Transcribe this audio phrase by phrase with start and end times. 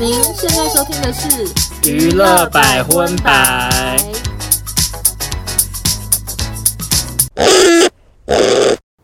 [0.00, 4.17] 您现在收听的是娱乐百分百。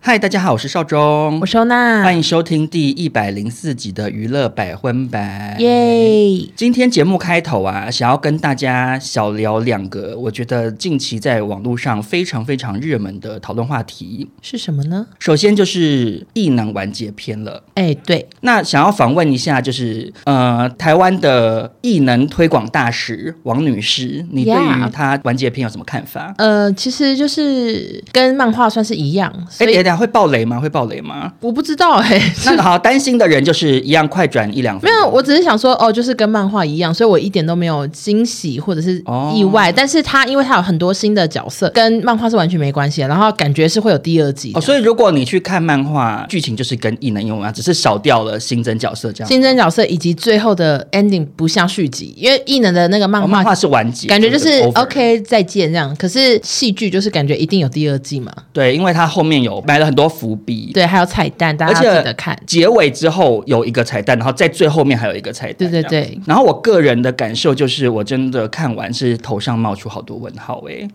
[0.07, 5.57] 嗨，大家好，我是邵忠，我是欧娜，欢迎收听第一百零四集的娱乐百分百。
[5.61, 6.47] 耶！
[6.55, 15.07] 今天节目开头啊，想要跟大家小聊两个，我觉得近期在网络上非常非常热门的讨论话题是什么呢？
[15.19, 17.63] 首先就是异能完结篇了。
[17.73, 26.35] 哎，对，那想要访问一下，就是呃，台湾的异能推广大使王女士，你对于她完结篇有什么看法？
[26.37, 29.33] 呃，其实就是跟漫画算是一样。
[29.61, 30.05] 哎，等等。
[30.05, 30.61] 会爆雷吗？
[30.61, 31.33] 会爆雷吗？
[31.41, 32.33] 我不知道哎、欸。
[32.45, 34.95] 那好，担心的人就是一样快转一两分钟。
[34.95, 39.03] 没有，我只是想说哦，就是跟漫画一样，所以我一点都没有惊喜或者是
[39.35, 39.71] 意外。
[39.71, 43.09] 哦、但是他因为他有很多新的角色，跟漫画是完全没关系的。
[43.09, 44.53] 然后感觉是会有第二季。
[44.55, 49.29] 哦，所以如果你去看漫画，剧情就是跟异能一样，只是少掉了新增角色这样。
[49.29, 55.95] 新增角色以及最后的 ending 不像续集，因为异能的那个漫画、哦、漫画是完结，感觉就是 OK 再见这样。
[55.97, 58.33] 可是戏剧就是感觉一定有第二季嘛？
[58.53, 62.39] 对，因为他后面有埋了很多伏笔，对，还有彩蛋，大家记得看。
[62.47, 65.71] 结尾之后有一个彩蛋，然后在最后面还有一个彩蛋。
[65.71, 66.19] 对对对。
[66.27, 70.91] 然后我个人的感受就是，我真的看完是头上冒出好多问号哎、欸。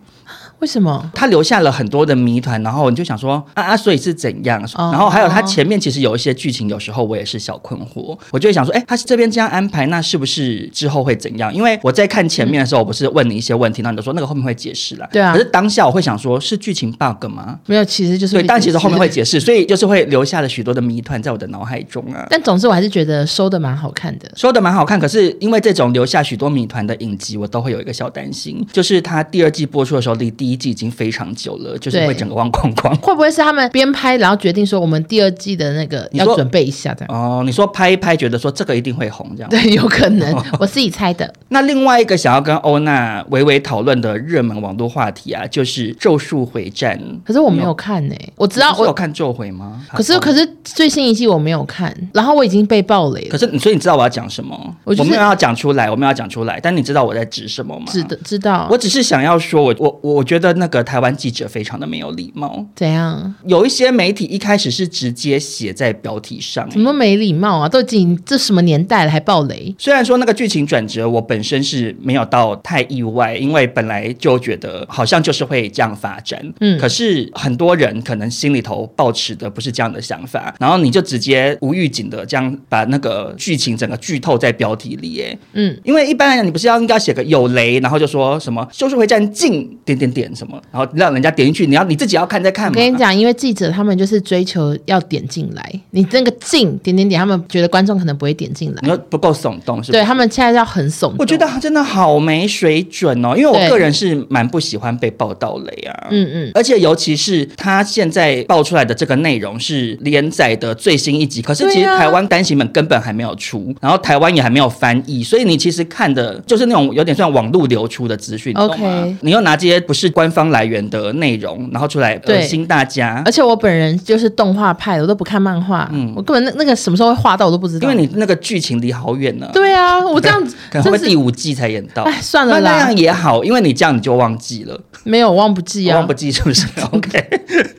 [0.60, 1.10] 为什么？
[1.14, 4.62] 他留下了很多的谜团，然后你就想说啊啊，所以是怎样？
[4.76, 8.16] 然后还有他前面其实有一些剧情，有时候我也是小困惑。
[8.30, 11.52] 我就会想说，哎，他是这边这样安排，那是不是之后会怎样？
[11.54, 15.08] 因为我在看前面的时候，我不是问你一些问题，那你就说那个后面会解释了。
[15.10, 15.32] 对啊。
[15.32, 17.58] 可是当下我会想说，是剧情 bug 吗？
[17.66, 22.26] 没有，其实就是对，但其实后面会解释，所以 就是会留下了许多的谜团在我的脑海中啊。
[22.28, 25.00] 但总之我还是觉得收的蛮好看的，收的蛮好看。
[25.00, 31.30] 可是因为这种留下许多谜团的影集，我都会有一个小担心，就是他第二季播出的时候，离第一季已经非常。
[31.34, 32.94] 久了，就是会整个忘光光。
[33.00, 37.14] 会不会是他们边拍，然后决定说我们第二季的那个要准备一下这样？
[37.14, 41.32] 哦，你说拍一拍，觉得说这个一定会红，这样 对，有可能， 我自己猜的。
[41.48, 46.98] 那另外一个想要跟欧娜微微讨论的热门网络话题啊，就是《咒术回战》。
[47.24, 49.82] 可是我没有看呢、欸，我知道我有看《咒回》吗？
[49.92, 53.28] 可是可是最新一季我没有看，然后我已经被爆雷了。
[53.30, 54.58] 可是你所以你知道我要讲什么？
[54.84, 56.58] 我没有要讲出来，我没有要讲出来。
[56.60, 57.86] 但你知道我在指什么吗？
[57.88, 58.68] 指的知道。
[58.70, 62.66] 我只是想要说，我我我觉得那个台湾记者非常的没有礼貌。
[62.74, 63.34] 怎样？
[63.46, 67.68] 有一些媒体一开始是直接写在标题上，怎么没礼貌啊？
[67.68, 69.74] 都已经这什么年代了还爆雷？
[69.78, 76.40] 虽然说那个剧情转折，我本身是没有到太意外，因为本来就觉得好像就是会这样发展。
[76.60, 91.84] 嗯，可是很多人可能心里头抱持的不是这样的想法，然后你就直接无预警的这样把那个剧情整个剧透在标题里，耶，嗯，因为一般来讲你不是要应该写个有雷，然后就说什么咒术回战进点点点什么，然后让人家点进去，你要。
[91.90, 92.68] 你自己要看再看。
[92.68, 98.78] 我跟你讲，因为记者他们就是追求要点进来，你那个进点点点，他们觉得观众可能不会点进来。
[98.82, 99.92] 你说不够耸动是不是？
[99.92, 101.16] 对，他们现在要很耸动。
[101.18, 106.06] 我觉得真的好没水准哦，因为我个人是蛮不喜欢被报道雷啊。
[106.10, 106.50] 嗯嗯。
[106.54, 118.54] 而且尤其是他现在爆出来的这个内容是连载的最新一集，可是其实台湾单行本根本还没有出，然后台湾也还没有翻译，所以你其实看的就是那种有点算网络流出的资讯。
[118.54, 119.16] OK。
[119.22, 121.66] 你又拿这些不是官方来源的内容。
[121.72, 129.48] 然后出来恶心大家，而且我本人就是动画派，我都不看漫画，嗯，我根本那那个什么时候会画到我都不知道，因为你那个剧情离好远呢。
[129.54, 132.02] 对啊，我这样子 可能会第五季才演到？
[132.02, 136.66] 哎，算了啦，那样也好，因为你这样你就忘记了，没有忘不记啊，忘不记是不是？
[136.92, 137.24] OK，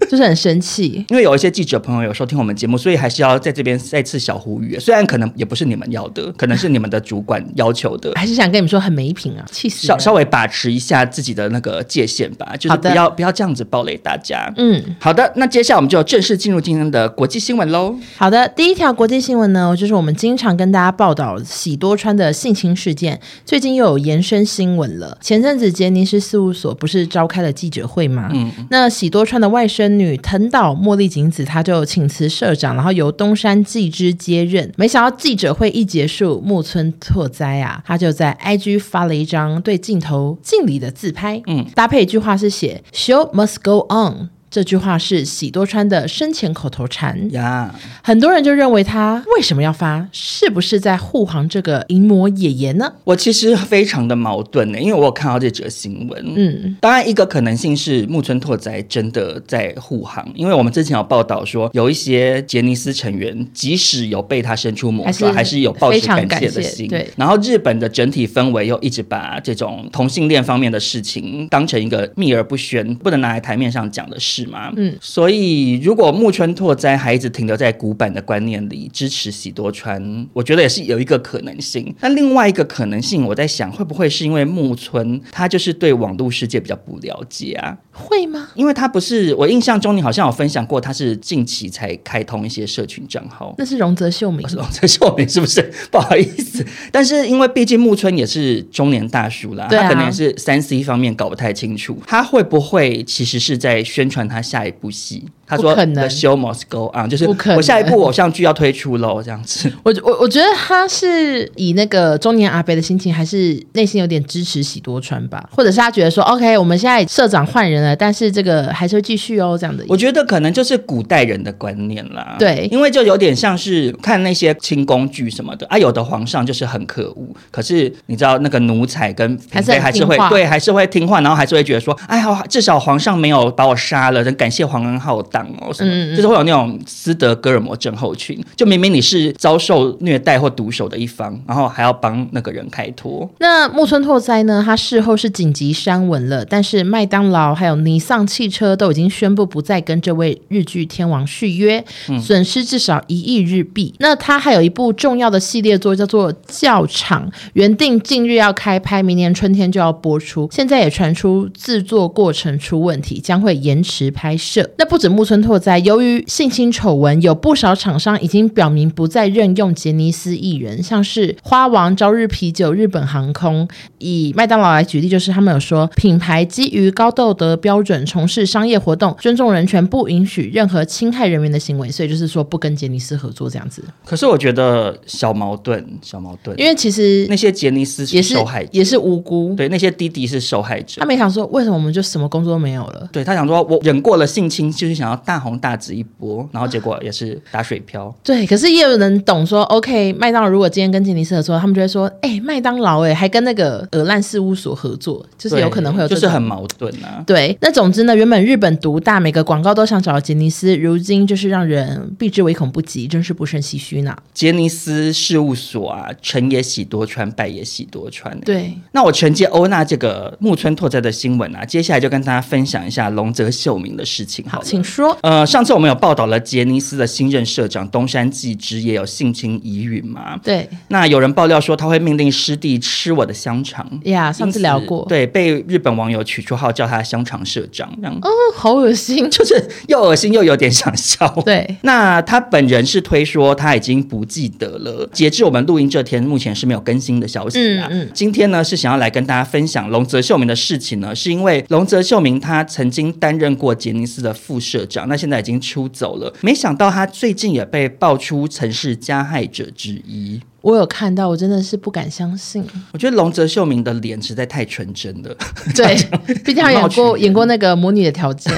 [0.09, 9.85] 就是很生气，因为有一些记者朋友有收听我们节目，所以还是要在这边再次小呼吁，虽然可能也不是你们要的， 可能是你们的主管要求的，还是想跟你们说很没品啊，气死！
[9.85, 14.51] 稍稍微把持一下自己的那个界限吧，就是不要不要这样子暴雷大家。
[14.57, 17.95] 嗯，好的，那接下来我们就正式进入今天的国际新闻喽。
[18.17, 25.17] 好的，第一条国际新闻呢，就是我们经常跟大家报道喜多川的性侵事件，最近又有延伸新闻了。
[25.21, 28.29] 前阵子杰尼斯事务所不是召开了记者会吗？
[28.33, 34.71] 嗯，那喜多川的外甥女藤岛茉莉景子，她就请辞社长，然后由东山纪之接任。
[34.77, 44.30] 没想到记者会一结束，木村拓哉啊，他就在 IG 发了一张对镜头敬礼的自拍，嗯，搭配一句话是写 “Show must go on”。
[44.51, 52.91] 这句话是喜多川的生前口头禅呀很多人就认为他为什么要发，是不是在护航这个淫魔爷爷呢？
[53.05, 56.33] 我其实非常的矛盾呢，因为我有看到这则新闻。
[56.35, 66.89] 嗯，当然一个可能性是木村拓哉真的在护航，因为我们之前有报道说，有一些杰尼斯成员即使有被他伸出魔爪，还是，有抱持感谢的心。
[66.89, 74.40] 对，然后日本的整体氛围又一直把这种同性恋方面的事情当成一个秘而不宣、不能拿来台面上讲的事。
[74.41, 74.71] 事嘛。
[74.75, 81.93] 嗯，所以如果木村拓哉还一直停留在古板的观念里，支持喜多川，我觉得也是有一个可能性。
[82.01, 87.77] 那另外一个可能性，我在想，会不会是因为木村他就是对网络世界比较不了解啊？
[87.91, 88.49] 会吗？
[88.55, 93.53] 因为他不是，我印象中你好像有分享过，他是近期才开通一些社群账号。
[93.57, 95.61] 那是荣泽秀明，是荣泽秀明是不是？
[95.91, 105.29] 不好意思，但是因为毕竟木村也是中年大叔啦，他可能也是三 C 方面搞不太清楚，他会不会其实是在宣传他下一部戏？
[105.51, 109.69] 他说：“The show must go on，就是我下一部偶像剧要推出喽，这样子。
[109.83, 115.49] 我我我觉得他是以那个中年阿伯的心情，还是内心有点支持喜多川吧？
[115.53, 119.83] 或者是他觉得说，OK，我们现在社长换人了，但是这个还是会继续哦，这样的。
[119.89, 122.37] 我觉得可能就是古代人的观念啦。
[122.39, 135.91] 对，因为就有点像是看那些清宫剧什么的啊，有的皇上就是很可恶，可是你知道那个奴才跟嫔妃还是会对，还是会听话，然后还是会觉得说，哎呀，至少皇上没有把我杀了，真感谢皇恩浩荡哦什么。
[135.91, 143.29] 嗯”就是会有那种斯德哥尔摩症候群，就明明你是遭受虐待或毒手的一方，然后还要帮那个人开脱。
[143.39, 144.61] 那木村拓哉呢？
[144.65, 151.83] 他事后是紧急删文了，但是麦当劳还有尼桑汽车都已经宣布不再跟这位日剧天王续约，
[152.21, 153.93] 损失至少一亿日币。
[153.99, 164.69] 那他还有一部重要的系列作叫做《教场》，原定近日要开拍，明年春天就要播出，现在也传出制作过程出问题，将会延迟拍摄。
[164.77, 173.67] 那不止木村拓哉，由于性侵丑闻，有不少厂商已经表明不再任用杰尼斯艺人，像是花王、朝日啤酒、日本航空。
[173.99, 183.83] 以麦当劳来举例，就是他们有说，品牌基于高道德标准从事商业活动，尊重人权，不允许任何侵害人员的行为，所以就是说不跟杰尼斯合作这样子。
[184.03, 191.01] 可是我觉得小矛盾，小矛盾，因为其实那些杰尼斯也是受害者，也是无辜，对，那些弟弟是受害者。
[191.01, 193.07] 他没想说，为什么我们就什么工作都没有了？
[193.11, 198.13] 对，他想说，我忍过了性侵，就是想要大红大紫一波，然后结果也是打水漂。
[198.23, 207.23] 对，可是也有人懂说，OK，麦当劳如果今天跟吉尼斯合作，他们就会说，哎、欸，麦当劳哎，还跟那个鹅烂事务所合作，就是有可能会有，就是很矛盾啊。
[207.27, 214.15] 对，那总之呢，原本日本独大，每个广告都想找杰尼斯，如今就是让人避之唯恐不及，真是不胜唏嘘呢。
[214.33, 218.37] 杰尼斯事务所啊，成也喜多川，败也喜多川。
[218.41, 224.57] 对，那我承接欧娜这个木村拓哉的新闻啊，接下来就跟大家分享一下龙泽秀明的事情好。
[224.57, 225.00] 好，请说。
[225.21, 230.37] 呃，上次我们有报道了杰尼斯的新任社长东山纪之也有性侵疑云嘛？
[230.43, 230.67] 对。
[230.89, 233.87] 那有人爆料说他会命令师弟吃我的香肠。
[234.03, 235.05] 呀，上次聊过。
[235.07, 238.15] 对，被日本网友取绰号叫他香肠社长，这样。
[238.21, 241.27] 哦，好恶心，就是又恶心又有点想笑。
[241.45, 241.77] 对。
[241.81, 245.07] 那他本人是推说他已经不记得了。
[245.13, 247.87] 截至我们录音这天，目前是没有更新的消息啊。
[247.89, 248.09] 嗯嗯。
[248.13, 256.31] 今天呢是想要来跟大家分享龙泽秀明的事情呢，是因为龙泽秀明他曾经担任过杰尼斯的副社长，那现在已经出走了。
[256.41, 260.39] 没想到他最近也被爆出曾是加害者之一。
[260.61, 262.63] 我有看到，我真的是不敢相信。
[262.91, 265.35] 我觉得龙泽秀明的脸实在太纯真了。
[265.73, 265.95] 对，
[266.43, 268.53] 毕竟他演过演过那个《魔女的条件》。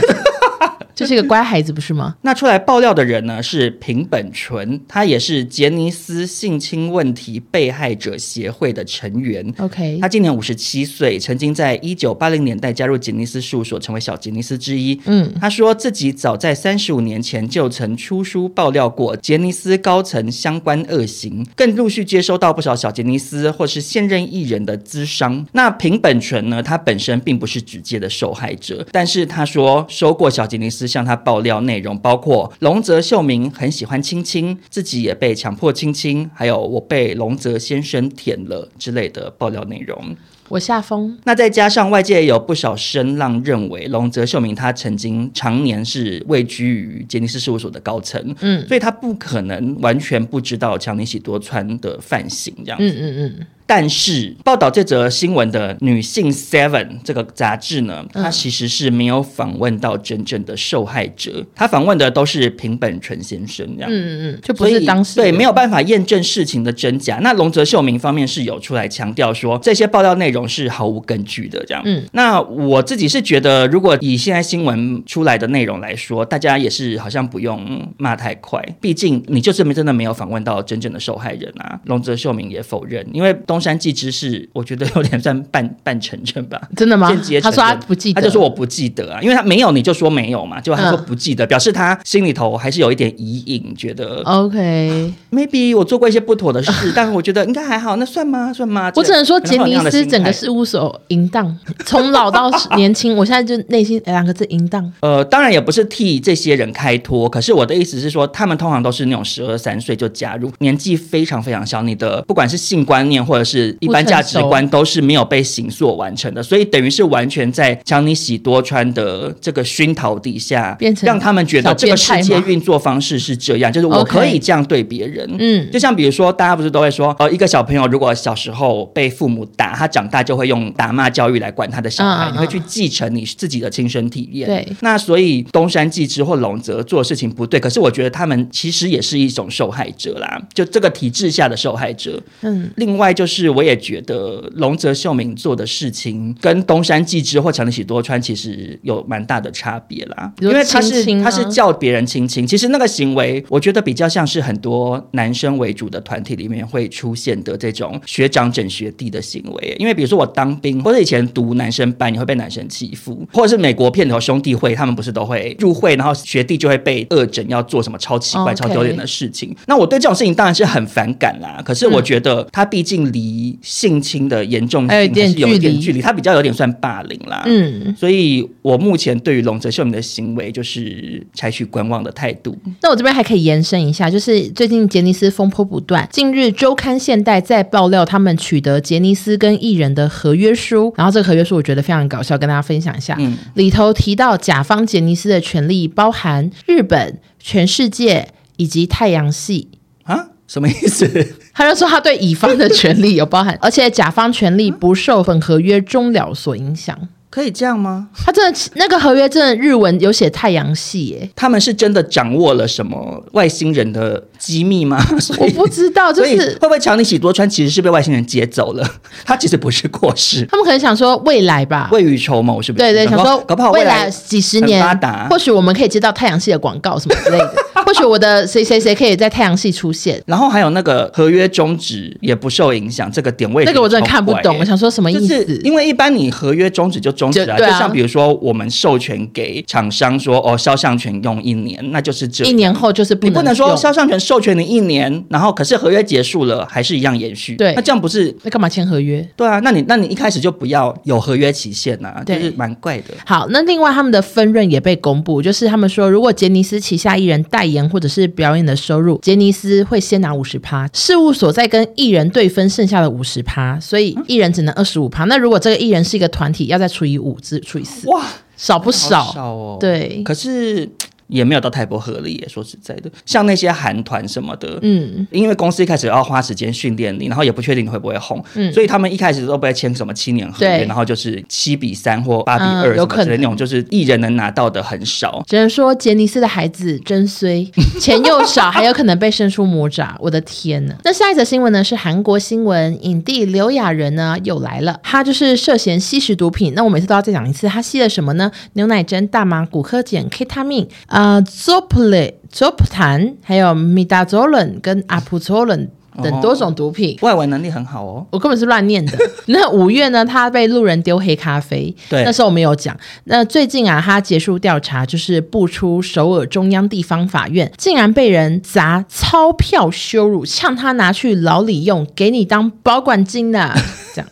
[0.96, 2.16] 这是一个乖孩子，不是吗？
[2.22, 9.52] 那出来爆料的人呢，是平本淳，他也是杰尼斯性侵问题被害者协会的成员。
[9.58, 15.00] OK，他今年五十七岁，曾经在一九八零年代加入杰尼斯事务所，成为小杰尼斯之一。
[15.06, 25.44] 嗯，他说自己早在三十五年前就曾出书爆料过杰尼斯高层相关恶行，更陆续接收到不少小杰尼斯或是现任艺人的咨商。
[25.54, 30.83] 那平本淳呢，他本身并不是直接的受害者，但是他说收过小杰尼斯。
[30.88, 40.16] 向他爆料内容包括龙泽秀明很喜欢亲亲，自己也被强迫亲亲，还有我被龙泽先生舔了之类的爆料内容。
[40.50, 41.18] 我下风。
[41.24, 53.48] 那再加上外界也有不少声浪认为龙泽秀明他曾经常年是位居于杰尼斯事务所的高层，嗯，所以他不可能完全不知道强尼喜多川的犯行这样子，嗯嗯嗯。
[53.76, 67.18] 但是报道这则新闻的女性 Seven 这个杂志呢，它其实是没有访问到真正的受害者，它访问的都是平本纯先生这样，嗯嗯嗯，就不是当事人，对，没有办法验证事情的真假。
[67.24, 81.80] 那龙泽秀明方面是有出来强调说，这些报道内容是毫无根据的这样，嗯，那我自己是觉得，如果以现在新闻出来的内容来说，大家也是好像不用骂太快，毕竟你就证明真的没有访问到真正的受害人啊。
[81.86, 83.63] 龙泽秀明也否认，因为东。
[83.64, 86.62] 山纪之是我觉得有点算半半承认吧。
[86.76, 87.08] 真的吗？
[87.08, 87.40] 间接。
[87.40, 98.52] 他说他不记得，他就说我不记得啊，因为他没有你就说没有嘛，就他说不记得，嗯、表示他心里头还是有一点疑隐，觉得 OK，maybe 我做过一些不妥的事，但是我觉得应该还好，那算吗？
[98.52, 98.92] 算吗？
[98.96, 104.92] 我只能说杰尼斯整个事务所淫荡， 从老到年轻，我现在就内心两个字淫荡。
[105.02, 125.30] 呃，当然也不是替这些人开脱，可是我的意思是说，他们通常都是那种十二三岁就加入，年纪非常非常小，你的不管是性观念或者是一般价值观都是没有被形塑完成的，所以等于是完全在强尼喜多川的这个熏陶底下，变成让他们觉得这个世界运作方式是这样，就是我可以这样对别人。
[125.40, 134.48] 嗯，就像比如说，大家不是都会说，呃，一个小朋友如果小时候被父母打，他长大就会用打骂教育来管他的小孩，你会去继承你自己的亲身体验。
[134.48, 142.22] 对，那所以东山纪之或龙泽做的事情不对，可是我觉得他们其实也是一种受害者啦，就这个体制下的受害者。
[142.42, 169.56] 嗯，另外就是我也觉得龙泽秀明做的事情跟东山纪之或强尼喜多川其实有蛮大的差别啦，因为他是他是叫别人亲亲，其实那个行为我觉得比较像是很多男生为主的团体里面会出现的这种学长整学弟的行为，因为比如说我当兵或者以前读男生班，你会被男生欺负，或者是美国片头兄弟会，他们不是都会入会，然后学弟就会被恶整，要做什么超奇怪、超丢脸的事情。
[169.68, 171.62] 那我对这种事情当然是很反感啦。
[171.64, 173.23] 可是我觉得他毕竟离
[173.62, 177.44] 性侵的严重性还是有一点距离，他比较有点算霸凌啦。
[177.46, 182.58] 嗯，所以我目前对于龙泽秀明的行为就是采取观望的态度。
[182.82, 193.16] 那我这边还可以延伸一下，就是最近杰尼斯风波不断，近日周刊现代在爆料他们取得杰尼斯跟艺人的合约书，然后这个合约书我觉得非常搞笑，跟大家分享一下。
[193.20, 199.70] 嗯，里头提到甲方杰尼斯的权利包含日本、全世界以及太阳系
[200.04, 200.28] 啊？
[200.48, 201.08] 什么意思？
[201.54, 206.98] 他就说他对乙方的权利有包含，而且甲方权利不受本合约终了所影响。
[207.34, 208.10] 可以这样吗？
[208.24, 211.28] 他真的那个合约真的日文有写太阳系耶？
[211.36, 215.04] 他们是真的掌握了什么外星人的机密吗？
[215.40, 218.88] 我不知道，就是会不会强尼喜多川其实是被外星人接走了？
[219.26, 222.84] 他其实不是过世，他们可能想说未来吧，未雨绸缪是不是？
[222.86, 230.22] 对对，想说搞不好未来几十年发达，或许我们可以接到太阳系的广告什么之类的， 或许我的谁谁谁可以在太阳系出现。
[230.28, 235.60] 然后还有那个合约终止也不受影响，这个点位那个我真的看不懂，我想说什么意思？
[235.64, 238.04] 因为一般你合约终止就终止啊，就像比如。
[238.04, 243.32] 比如说，我们授权给厂商说，哦，肖像权用一年，那就是这一年后就是不能。
[243.32, 247.56] 你不能说肖像权授权你一年，然后可是合约结束了，还是一样延续。
[247.56, 249.26] 对，那这样不是那干嘛签合约？
[249.38, 253.14] 对啊，那你那你一开始就不要有合约期限呐、啊，就是蛮怪的。
[253.26, 265.24] 好，那另外他们的分润也被公布，就是他们说，如果杰尼斯旗下艺人代言或者是表演的收入，杰尼斯会先拿五十趴，事务所再跟艺人对分剩下的五十趴，所以艺人只能二十五趴。
[265.24, 268.08] 那如果这个艺人是一个团体，要再除以五，至除以四。
[268.10, 268.26] 哇！
[268.56, 269.34] 少不少？
[269.34, 269.78] 少哦。
[269.80, 270.90] 对，可是。
[271.34, 285.44] 也没有到太不合理耶，说实在的，像那些韩团什么的，嗯，因为公司一开始要花时间训练你，然后也不确定你会不会红，嗯，所以他们一开始都不会签什么七年合约，然后就是七比三或八比二，有可能那种就是艺人能拿到的很少。
[285.48, 287.66] 只能说杰尼斯的孩子真衰，
[288.00, 290.16] 钱又少，还有可能被伸出魔爪。
[290.20, 290.94] 我的天呐！
[291.04, 291.84] 那下一则新闻呢？
[291.84, 296.74] 是韩国新闻，影帝刘亚仁呢又来了，他就是涉嫌吸食毒品。
[296.76, 298.52] 那我每次都要再讲一次，他吸了什么呢？
[298.74, 301.23] 牛奶针、大麻、古柯碱、K 他命啊。
[301.24, 305.88] 呃 Zoplet、Zoptan，还有 Midazolam 跟 Apozolam
[306.22, 308.28] 等多种毒品，外文能力很好哦。
[308.30, 309.18] 我根本是乱念的。
[309.48, 312.94] 那五月呢，他被路人丢黑咖啡，对，那时候我们有讲。
[313.24, 323.74] 那最近啊，他结束调查，就是不出首尔中央地方法院，竟然被人砸钞票羞辱，呛他拿去牢里用，给你当保管金的，
[324.14, 324.30] 这样。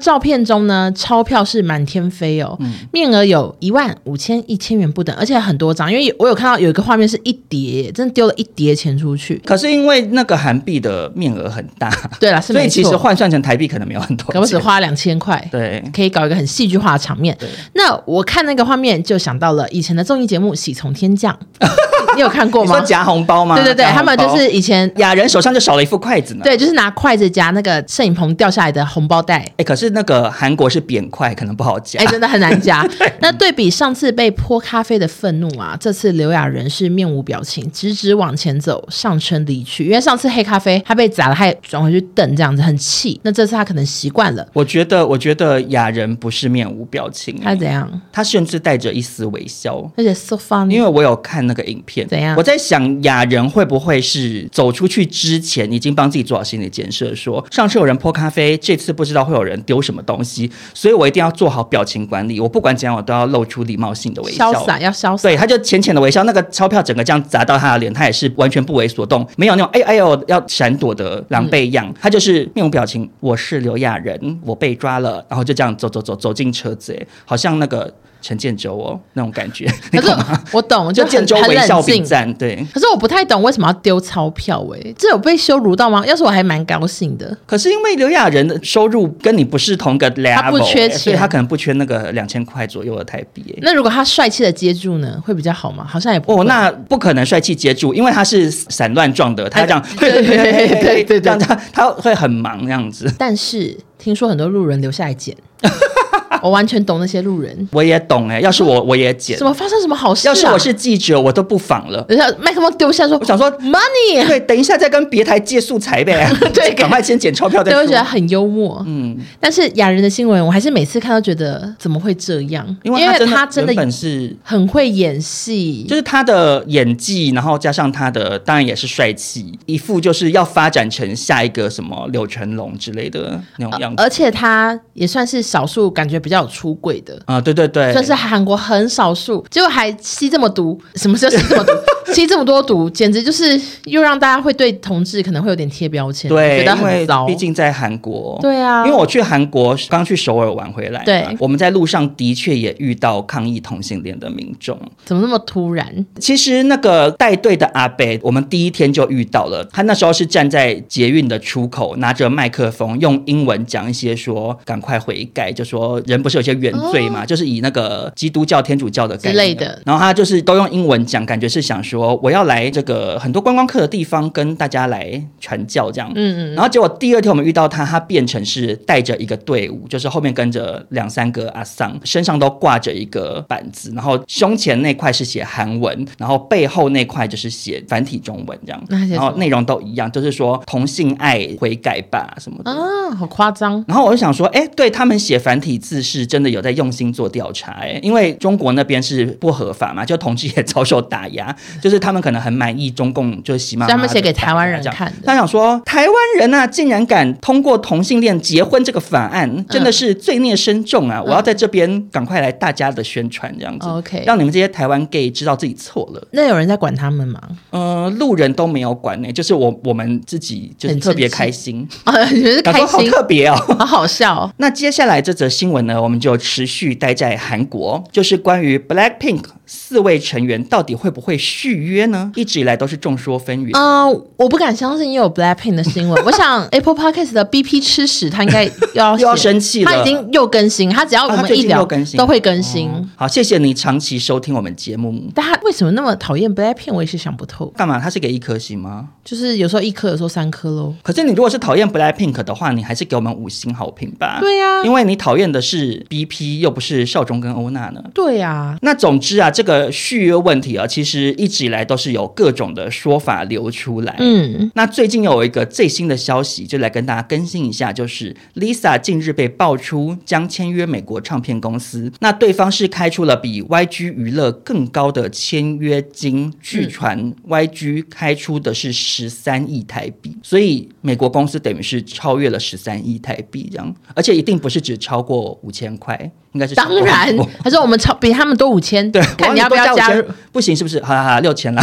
[0.00, 5.92] 照片中呢，钞票是满天飞哦，嗯、面额有一万、五千、一千元不等，而且很多张。
[5.92, 9.40] 因为我有看到有一个画面是一叠，真的丢了一叠钱出去。
[9.44, 17.36] 可是因为那个韩币的面额很大，对了，所以其实换算成台币可能没有很多，可我只花两千块，对，可以搞一个很戏剧化的场面。
[17.74, 21.38] 那我看那个画面就想到了以前的综艺节目《喜从天降》。
[22.16, 22.76] 你有看过吗？
[22.76, 23.54] 说夹红包吗？
[23.54, 26.40] 对对对，他们就是以前雅人手上就少了一副筷子呢。
[26.42, 29.36] 对，就是拿筷子夹那个摄影棚掉下来的红包袋。
[29.36, 32.00] 哎、欸，可是那个韩国是扁块，可能不好夹。
[32.00, 32.88] 哎、欸，真的很难夹。
[33.20, 39.84] 那对比上次被泼咖啡的愤怒啊，这次刘亚仁是面无表情，直直往前走，上车离去。
[39.86, 43.20] 因为上次黑咖啡他被砸了，他也转回去瞪，这样子很气。
[43.22, 44.46] 那这次他可能习惯了。
[44.52, 47.88] 我觉得，我觉得亚仁不是面无表情，他怎样？
[48.12, 50.70] 他甚至带着一丝微笑，而且 so funny。
[50.70, 52.06] 因为我有看那个影片。
[52.08, 52.34] 怎样？
[52.36, 62.40] 我在想雅人会不会是走出去之前已经帮自己做好心理建设，说上次有人泼咖啡，这次不知道会有人丢什么东西，所以我一定要做好表情管理。
[62.40, 65.28] 我不管怎样，我都要露出礼貌性的微笑，潇洒要潇洒。
[65.28, 73.08] 对，他就浅浅的微笑，那个钞票整个这样砸到他的脸，他也是完全不为所动，没有那种哎哎呦要闪躲的狼狈样，他就是面无表情。
[73.20, 77.92] 我是刘亚仁，我被抓了，然后就这样走走走走进车子，好像那个。
[78.20, 80.14] 陈建州哦，那种感觉， 可是？
[80.52, 82.64] 我懂，就建州微笑比赞，对。
[82.72, 86.04] 可是我不太懂为什么要丢钞票哎，这有被羞辱到吗？
[86.06, 87.36] 要是我还蛮高兴的。
[87.46, 93.58] 可是因为刘亚仁的收入跟你不是同个 level，他不缺钱，所以他可能不缺那个两千块左右的台币。
[93.62, 95.86] 那如果他帅气的接住呢，会比较好吗？
[95.88, 96.38] 好像也不。
[96.38, 103.12] 哦，那不可能帅气接住，因为他是散乱状的，他这样，对对对对对，这样 他他会很忙这样子。
[103.18, 105.36] 但是听说很多路人留下来捡。
[106.42, 108.40] 我完全懂那些路人，我也懂哎、欸。
[108.40, 109.38] 要是我，我也剪。
[109.38, 110.30] 怎么发生什么好事、啊？
[110.30, 112.02] 要是我是记者，我都不仿了。
[112.02, 114.26] 等下麦克风丢下说，我想说 money。
[114.26, 116.30] 对，等一下再跟别台借素材呗。
[116.54, 117.80] 对，赶快先捡钞票再说。
[117.80, 118.82] 我觉得很幽默。
[118.86, 122.64] 嗯，但是雅人的新闻，我还是每次看都觉得怎么会这样？
[122.82, 134.02] 因为他真的本是很会演戏，就是他的演技，然后加上他的当然也是帅气，一副就是要发展成下一个什么柳成龙之类的那种样子。
[134.02, 137.20] 而且他也算是少数感觉比较有出柜的。
[137.26, 141.72] 啊，对对对，算是韩国很少数，结果还吸这么毒，什么叫吸这么毒？
[142.12, 147.24] 吸这么多毒，简直就是又让大家会对同志可能会有点贴标签，对，觉得很糟。
[147.24, 154.76] 毕竟在韩国，对啊，因为我去韩国刚去首尔玩回来，对，我们在路上的确也遇到抗议同性恋的民众。
[155.04, 156.04] 怎么那么突然？
[156.18, 167.24] 其实那个带队的阿伯，我们第一天就遇到了，他那时候是站在捷运的出口，拿着麦克风，用英文讲一些说赶快悔改，就说人不是有些原罪嘛。
[167.24, 176.10] 就是以那个基督教、天主教的概念之类的，然后他就是都用英文讲，感觉是想说我要来这个很多观光客的地方跟大家来传教这样。
[176.14, 176.54] 嗯嗯。
[176.54, 188.82] 然后结果第二天我们遇到他，他变成是带着一个队伍，就是后面跟着两三个阿桑，身上都挂着一个板子，然后胸前那块是写韩文，然后背后那块就是写繁体中文这样。
[189.10, 192.70] 然后内容都一样，就是说同性爱悔改吧什么的。
[192.70, 193.84] 啊，好夸张。
[193.86, 197.10] 然后我就想说，哎，对他们写繁体字是真的有在用心。
[197.10, 205.18] 做调查哎，因为中国那边是不合法嘛，就同志也遭受打压， 就是他们可能很满意中共就是习妈妈，他们写给台湾人看的。
[205.26, 211.18] 他想说，台湾人啊，竟然敢通过同性恋结婚这个法案，真的是罪孽深重啊！
[211.18, 216.28] 嗯、我要在这边赶快来大家的宣传，这样子，OK，让你们这些台湾 gay 知道自己错了。
[216.30, 217.40] 那有人在管他们吗？
[217.70, 224.52] 呃，路人都没有管呢、欸，就是我我们自己就是特别开心啊， 觉得开心，好特别哦， 好好笑、哦。
[224.58, 226.90] 那接下来这则新闻呢，我们就持续。
[226.94, 232.32] 待在韩国，就是关于 Blackpink 四位成员到底会不会续约呢？
[232.34, 233.70] 一直以来都是众说纷纭。
[233.74, 236.20] 嗯、呃，我不敢相信也有 Blackpink 的新闻。
[236.26, 239.92] 我想 Apple Podcast 的 BP 吃屎，他应该又要 又要生气了。
[239.92, 243.08] 他已经又更新，他只要我们一聊都会更新、哦。
[243.14, 245.30] 好，谢谢你长期收听我们节目。
[245.32, 246.92] 但他为什么那么讨厌 Blackpink？
[246.92, 247.66] 我也是想不透。
[247.76, 248.00] 干嘛？
[248.00, 249.10] 他是给一颗星吗？
[249.24, 250.92] 就是有时候一颗，有时候三颗喽。
[251.02, 254.38] 可是你如果是讨厌 Blackpink 的话，你还是给我们五星好评吧。
[254.40, 257.20] 对呀、啊，因为你讨厌的是 BP，又不是少。
[257.20, 258.02] 中跟欧娜呢？
[258.14, 264.16] 对呀、啊，那总之啊，这个续约问题啊，其实一直以来都是有各种的说法流出来。
[264.18, 286.30] 嗯，那最近有一个最新的消息，就来跟大家更新一下，就是 Lisa 近日被爆出将签约美国唱片公司，那对方是开出了比 YG 娱乐更高的签约金，据传 YG 开出的是十三亿台币，所以美国公司等于是超越了十三亿台币这样，而且一定不是只超过五千块。
[286.52, 291.02] 应该是当然，他说我们超比他们多五千，对，看你要不要加入，不行是不是？
[291.02, 291.82] 好好好，六千了。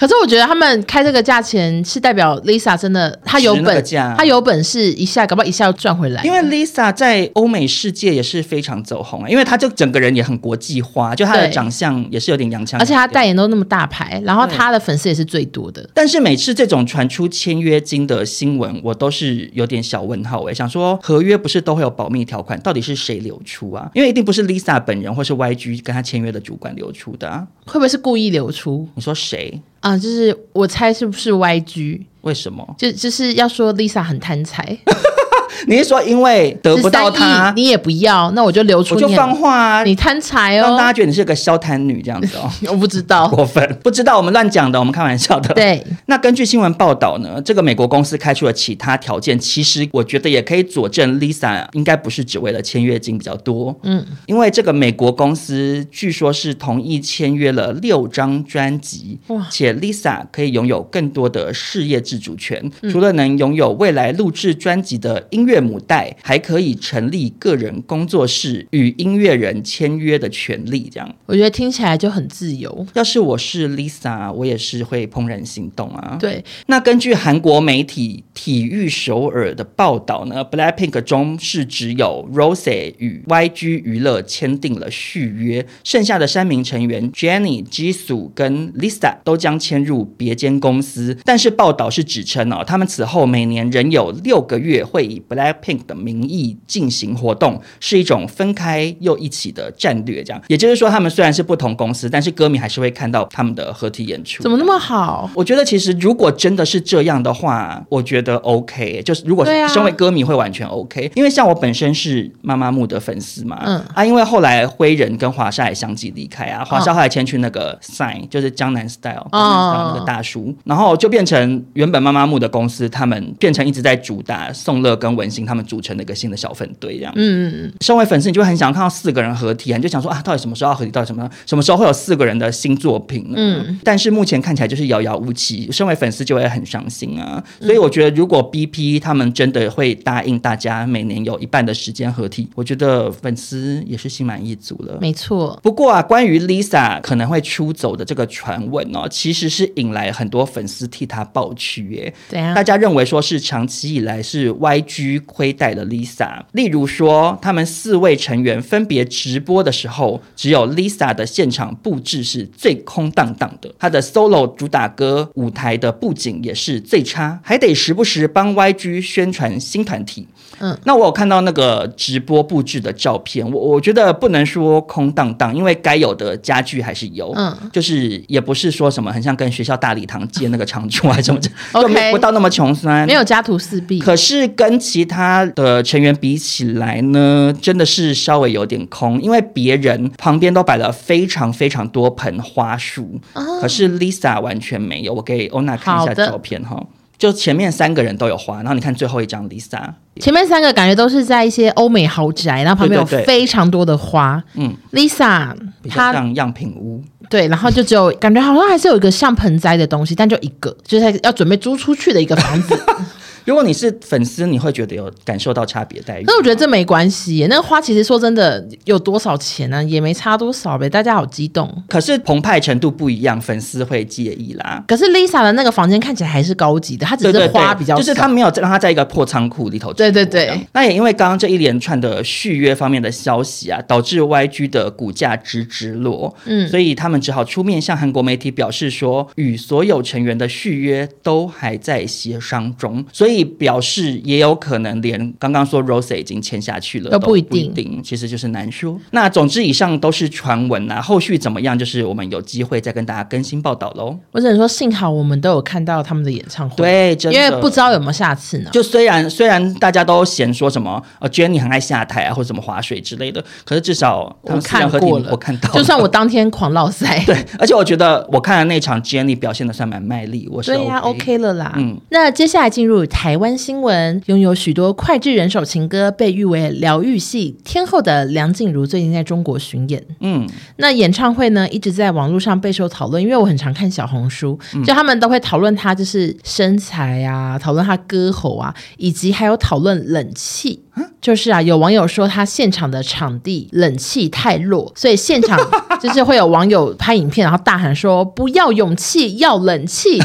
[0.00, 3.84] 可是我觉得他们开这个价钱是代表 Lisa 真的，她有本，
[4.16, 6.22] 她有本事一下，搞不好一下要赚回来。
[6.22, 15.86] 因为 Lisa 在欧美世界也是非常走红，因为她就整个人也很国际化，就她的长相也是有点洋腔，而且她代言都那么大牌，然后她的粉丝也是最多的。
[15.92, 23.90] 但是每次这种传出签约金的新闻，我都是有点小问号哎，想说合约不是都会有保密条款，到底是谁流出啊？
[23.92, 28.88] 因为一定不是 Lisa 本人或是 YG 跟她签约的主管流出的啊，会不会是故意流出？
[28.94, 29.60] 你说谁？
[29.80, 32.02] 啊，就是我猜是不是 YG？
[32.22, 32.74] 为什么？
[32.78, 34.78] 就就是要说 Lisa 很贪财。
[35.66, 42.50] 你是说因为得不到他，你也不要，那我就留出我就放话啊，你贪财哦，让大家觉得你是个消贪女这样子哦。
[42.70, 45.52] 我不知道，过分，不知道我们乱讲的，我们开玩笑的。
[45.54, 53.74] 对，那根据新闻报道呢，这个美国公司开出了其他条件，其实我觉得也可以佐证 Lisa 应该不是只为了签约金比较多。
[53.82, 70.90] 嗯，因为这个美国公司据说是同意签约了六张专辑，哇，且 Lisa 可以拥有更多的事业自主权，嗯、除了能拥有未来录制专辑的音乐母带，还可以成立个人工作室与音乐人签约的权利。
[70.92, 72.86] 这样，我觉得听起来就很自由。
[72.92, 76.18] 要是我是 Lisa，我也是会怦然心动啊。
[76.20, 91.16] 对，那根据韩国媒体体育首尔的报道呢，BLACKPINK 中是只有 Rose 与 YG 娱乐签订了续约，剩下的三名成员 Jennie、Jisoo 跟 Lisa 都将签入别间公司。
[91.24, 100.22] 但是报道是指称哦，他们此后每年仍有六个月会以 BLACKPINK 的名义进行活动，是一种分开又一起的战略。
[100.22, 104.42] 这样，也就是说，他们虽然是不同公司，但是歌迷还是会看到他们的合体演出。
[104.42, 105.30] 怎么那么好？
[105.34, 109.02] 我觉得其实如果真的是这样的话，我觉得 OK。
[109.04, 127.12] 就是如果身为歌迷会完全 OK，啊，因为像我本身是妈妈木的粉丝嘛，嗯啊，因为后来灰人跟华莎也相继离开啊，华莎后来迁去那个 Sign，就是江南 Style，江南 Style 那个大叔，然后就变成原本妈妈木的公司，他们变成一直在主打宋乐跟文心他们组成的一个新的小分队这样。
[127.14, 127.72] 嗯嗯嗯。
[127.80, 130.90] 身为粉丝，你就会很想看到四个人合体啊，你就想说啊，到底什么时候要合体？
[130.90, 133.34] 到底什么什么时候会有四个人的新作品呢？
[133.36, 133.78] 嗯。
[133.84, 137.42] 但是目前看起来就是遥遥无期，身为粉丝就会很伤心啊。
[137.60, 144.98] 所以我觉得，如果 BP 他们真的会答应大家每年有一半的时间合体，我觉得粉丝也是心满意足了。
[145.00, 145.58] 没错。
[145.62, 152.14] 不过啊，关于 Lisa 可能会出走的这个传闻哦，其实是引来很多粉丝替她抱屈耶。
[152.28, 152.54] 对啊。
[152.54, 170.28] 大家认为说是长期以来是 YG 亏待了 Lisa，例如说他们四位成员分别直播的时候，只有 Lisa 的现场布置是最空荡荡的，她的 solo 主打歌舞台的布景也是最差，还得时不时帮 YG 宣传新团体。
[170.60, 181.40] 嗯，那我有看到那个直播布置的照片，我我觉得不能说空荡荡，因为该有的家具还是有，嗯，就是也不是说什么很像跟学校大礼堂借那个场地还是什么，
[181.80, 183.98] 就没不到那么穷酸，没有家徒四壁。
[183.98, 193.20] 可是跟其他的成员比起来呢，真的是稍微有点空，因为别人旁边都摆了非常非常多盆花束，
[193.60, 195.14] 可是 Lisa 完全没有。
[195.14, 196.80] 我给欧娜看一下照片哈。
[197.20, 199.78] 就前面三个人都有花，然后你看最后一张 Lisa，
[200.20, 204.42] 前面三个感觉都是在一些欧美豪宅，然后旁边有非常多的花。
[204.54, 205.54] 嗯，Lisa
[205.86, 212.82] 她像样品屋，对，然后就只有感觉好像还是有一个像盆栽的东西，但就一个，就是要准备租出去的一个房子。
[213.50, 216.24] 如果你是粉丝，你会觉得有感受到差别待遇。
[216.24, 219.78] 那我觉得这没关系，那个花其实说真的有多少钱呢？
[219.78, 219.82] 啊？
[219.82, 220.88] 也没差多少呗。
[220.88, 224.84] 大家好激动，可是澎湃程度不一样，粉丝会介意啦。
[224.86, 229.92] 可是 Lisa 的那个房间看起来还是高级的，她只是花比较少，就是她没有让她在一个破仓库里头。
[229.92, 230.56] 对对对。
[230.72, 236.32] 那也因为刚刚这一连串的续约方面的消息啊，导致 YG 的股价直直落。
[236.44, 244.20] 嗯，所以他们只好出面向韩国媒体表示说，与所有成员的续约都还在协商中，所以表示。
[244.24, 248.98] 也有可能连刚刚说 Rose 已经签下去了都不一定，其实就是难说。
[249.10, 254.16] 那总之以上都是传闻啊，后续怎么样，就是我们有机会再跟大家更新报道喽。
[254.32, 258.70] 我只能说，幸好我们都有看到他们的演唱会，对，真的，因为不知道有没有下次呢。
[258.72, 271.72] 就虽然虽然大家都嫌说什么呃 Jennie 很爱下台啊，或者什么划水之类的，可是至少我看过了，我看到，就算我当天狂烙赛， 对，而且我觉得我看了那场 Jennie 表现的算蛮卖力，我是、OK、对呀、啊、，OK 了啦。
[271.76, 274.22] 嗯，那接下来进入台湾新闻。
[274.24, 280.02] 拥有许多脍炙人手情歌，被誉为疗愈系天后的梁静茹最近在中国巡演。
[280.20, 290.80] 嗯，那演唱会呢，一直在网络上备受讨论，因为我很常看小红书，就他们都会讨论她就是身材啊，讨论她歌喉啊，以及还有讨论冷气。
[291.20, 295.58] 就是啊，有网友说他现场的场地冷气太弱，所以现场
[296.00, 300.18] 就是会有网友拍影片，然后大喊说：“不要勇气，要冷气。”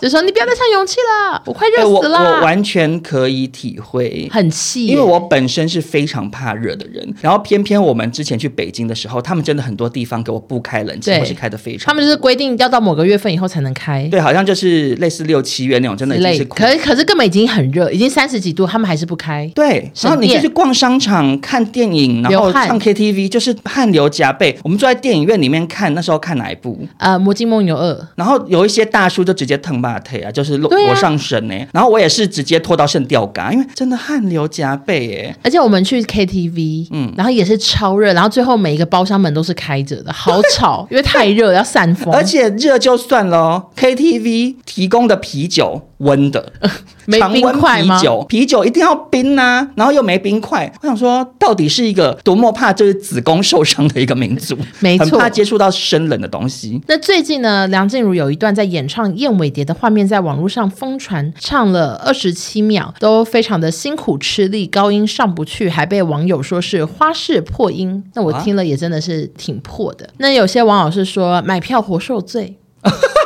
[0.00, 2.18] 就说你不要再唱勇气了，我快热死了。
[2.18, 7.14] 欸、我，我完全可以体会，很气，因为我本身是非常怕热的人。
[7.20, 11.86] 然后偏偏我们之前去北京的时候，他们真的很多地方给我不开冷气，或是开的非常。
[11.86, 14.06] 他们就是规定要到某个月份以后才能开。
[14.10, 16.44] 对，好像就是类似六七月那种，真的已经是。
[16.44, 19.50] 可可是根本已经很热，已经三十几度，他们还是不开。
[19.54, 24.56] 对，然后你就去逛商场、看电影，然后唱 KTV，就是汗流浃背。
[24.62, 26.78] 我们坐在电影院里面看，那时候看哪一部？
[26.98, 27.92] 呃，《魔镜梦游二》。
[28.14, 29.87] 然后有一些大叔就直接疼吧。
[29.88, 31.54] 马腿啊，就是裸裸上身呢。
[31.72, 35.36] 然后我也是直接脱到剩吊嘎，因为真的汗流浃背哎。
[35.42, 42.12] 而且我们去 KTV，嗯，然后也是超热，然后最后每一个包厢门都是开着的，好吵， 因为太热要散风。
[42.12, 46.52] 而且热就算了，KTV 提供的啤酒温的。
[47.06, 50.70] 没冰块酒，啤酒一定要冰啊，然后又没冰块。
[50.82, 56.78] 我想说，到底是一个多么怕就是子宫受伤的一个民族， 没错，很怕接触到生冷的东西。
[56.86, 68.04] 那最近呢，梁静茹有一段在演唱《燕尾蝶》的画面在网络上疯传，唱了二十七秒，都非常的辛苦吃力，高音上不去，还被网友说是花式破音。
[68.12, 70.04] 那我听了也真的是挺破的。
[70.04, 72.58] 啊、那有些网友是说买票活受罪。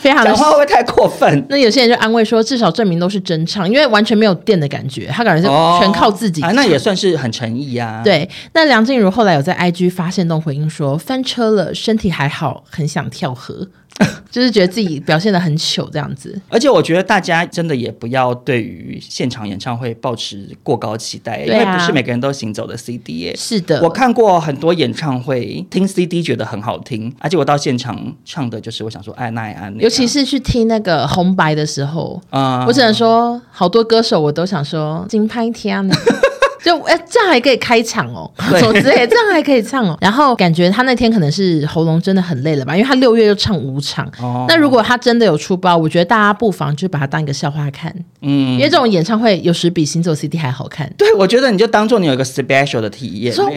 [0.00, 1.28] 非常的讲话会不会太过分？
[1.50, 6.52] 那有些人就安慰说，至少证明都是真唱，因为完全没有电的感觉，他感觉是全靠自己、哦啊。
[6.52, 8.02] 那也算是很诚意呀、啊。
[8.04, 13.66] 对，那梁静茹后来有在 IG 发现动回应说，翻车了，身体还好，很想跳河。
[14.30, 23.34] 就是觉得自己表现的很糗这样子，而且我觉得大家真的也不要对于现场演唱会抱持过高期待，啊、因为不是每个人都行走的 CD 耶。
[23.36, 35.94] 是的，我看过很多演唱会，听 CD 觉得很好听，而且我到现场唱的就是我想说爱那爱安，尤其是去听那个红白的时候，啊、嗯，我只能说好多歌手我都想说金拍天呢。
[36.64, 39.96] 就哎，这样还可以开场哦，什么之类，这样还可以唱哦。
[40.00, 44.06] 然后感觉他那天可能是喉咙真的很累了吧，因为他六月就唱五场。
[44.20, 44.44] 哦。
[44.48, 47.94] 那如果他真的有出包，我觉得大家不妨就把它当一个笑话看。
[48.22, 48.52] 嗯。
[48.54, 50.90] 因为这种演唱会有时比行走 CD 还好看。
[50.96, 53.32] 对，我觉得你就当做你有一个 special 的体验。
[53.32, 53.52] 说，哦，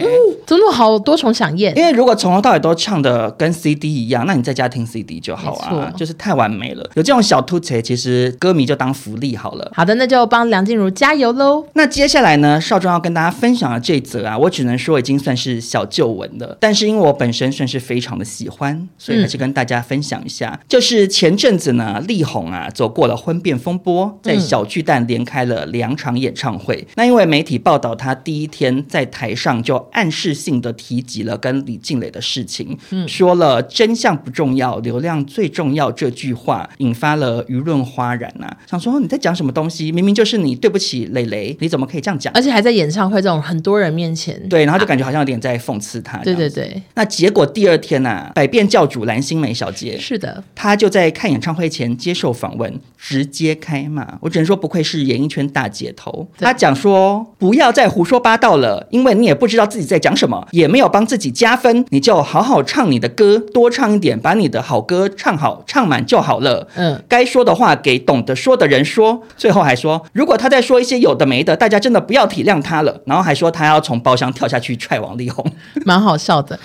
[0.46, 1.76] 怎么好多重饗宴？
[1.76, 6.82] 因为如果从头到尾都唱的跟 CD 一样，那你在家听 CD 就好啊，就是太完美了。
[6.94, 9.70] 有这种小凸槌，其实歌迷就当福利好了。
[9.74, 11.64] 好的，那就帮梁静茹加油喽。
[11.74, 16.56] 那接下来呢，少壮要跟大家分享的这则啊，我只能说已经算是小旧闻了。
[16.60, 20.58] 但是因为我本身算是非常的喜欢，所以还是跟大家分享一下。
[20.60, 26.76] 嗯、就是前阵子呢，力宏啊走过了婚变风波，在小巨蛋连开了两场演唱会。
[26.76, 38.56] 嗯、那因为媒体报道他第一天在台上就暗示性的提及了跟李静蕾的事情，嗯、说了真相不重要，流量最重要这句话，引发了舆论哗然啊。
[38.66, 39.90] 想说你在讲什么东西？
[39.92, 42.32] 明明就是你对不起蕾蕾，你怎么可以这样讲？
[42.34, 46.18] 而且还在演唱会这种很多人面前，对，然后就感觉好像有点在讽刺他。
[46.18, 46.80] 对对对。
[46.94, 54.18] 那结果第二天呢、啊，百变教主蓝心湄小姐是的，她就在看演唱会前接受访问，直接开骂。
[54.20, 56.26] 我只能说不愧是演艺圈大姐头。
[56.38, 66.68] 她讲说，不要再胡说八道了，因为你也不知道自己在讲什么，也没有帮自己加分，你就好好唱你的歌，多唱一点，把你的好歌唱好唱满就好了。
[66.76, 69.22] 嗯，该说的话给懂得说的人说。
[69.36, 73.00] 最后还说，如果他在说一些有的没的，大家真的不要体谅他他了。
[73.04, 75.44] 然后还说他要从包厢跳下去踹王力宏，
[75.84, 76.58] 蛮好笑的。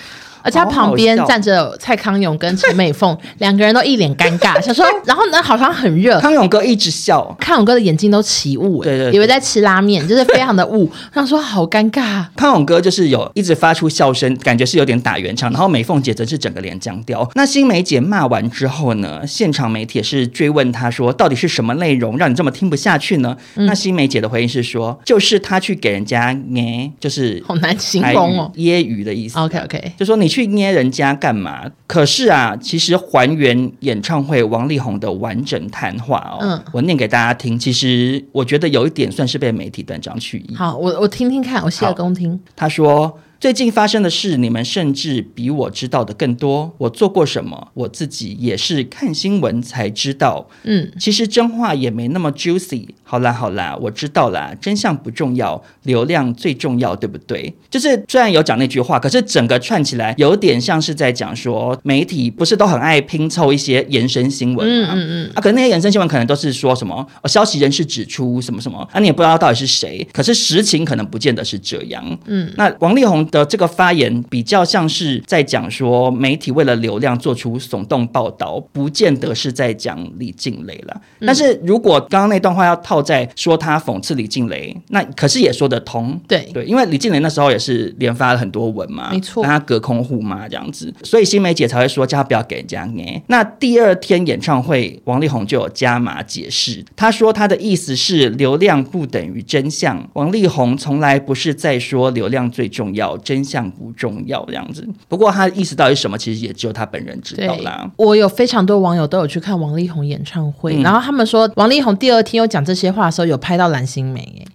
[0.48, 6.18] 而且他旁边站着蔡康永跟陈美凤， 两个人都一脸尴尬，想说，然后呢，好像很热。
[6.20, 10.90] 康永哥一直笑，康永哥的眼睛都起雾，对，对对，以为在吃拉面，就是非常的雾。
[11.12, 12.24] 他说好尴尬。
[12.34, 15.50] 康永哥就是有一直发出笑声，感觉是有点打圆场。
[15.52, 17.28] 然后美凤姐则是整个脸僵掉。
[17.34, 23.36] 那新梅姐骂完之后呢，现场媒体也是追问她说，到底是什么内容让你这么听不下去呢？
[23.56, 29.38] 嗯、那新梅姐的回应是说，就是她去给人家捏，就是好难形容哦，揶揄的意思。
[29.38, 30.28] OK OK，就说你。
[30.28, 31.70] 去捏人家干嘛？
[31.86, 37.58] 可是啊，其实还原演唱会王力宏的完整谈话哦，嗯，我念给大家听。
[37.58, 40.54] 其实我觉得有一点算是被媒体断章取义。
[40.54, 42.40] 好，我我听听看，我洗耳恭听。
[42.56, 43.18] 他说。
[43.40, 46.74] 最近发生的事，你们甚至比我知道的更多。
[46.76, 50.48] 我做过什么，我自己也是看新闻才知道。
[50.64, 52.88] 嗯，其实真话也没那么 juicy。
[53.04, 57.54] 好啦好啦，我知道啦，真相不重要，流量最重要，对不对？
[57.70, 64.88] 就是虽然有讲那句话，可是整个串起来有点像是在讲说，媒体不是都很爱拼凑一些延伸新闻吗？
[64.94, 65.32] 嗯嗯嗯。
[65.36, 70.06] 啊，可能那些延伸新闻可能都是说什么，哦，消息人士指出什么什么，啊，你也不知道到底是谁。
[70.12, 72.18] 可是实情可能不见得是这样。
[72.26, 73.27] 嗯，那王力宏。
[73.30, 81.00] 的这个发言比较像是在讲说，媒体为了流量做出耸动报道，不见得是在讲李静蕾了。
[81.20, 86.18] 嗯、但是如果刚刚那段话要套在说他讽刺李静蕾，那可是也说得通。
[86.26, 93.20] 对对，因为李静蕾那时候也是连发了很多文嘛，没错，让他隔空互骂这样子，所以新梅姐才会说叫他不要给人家捏。
[93.26, 100.08] 那第二天演唱会，王力宏就有加码解释，他说他的意思是流量不等于真相。
[100.14, 103.17] 王力宏从来不是在说流量最重要。
[103.18, 107.90] 真相不重要这样子，不过他的意思到底什么，其实也只有他本人知道啦。
[107.96, 114.46] 我有非常多网友都有去看王力宏演唱会，嗯、然后他们说王力宏第二天又讲这些话的时候，有拍到蓝心湄耶。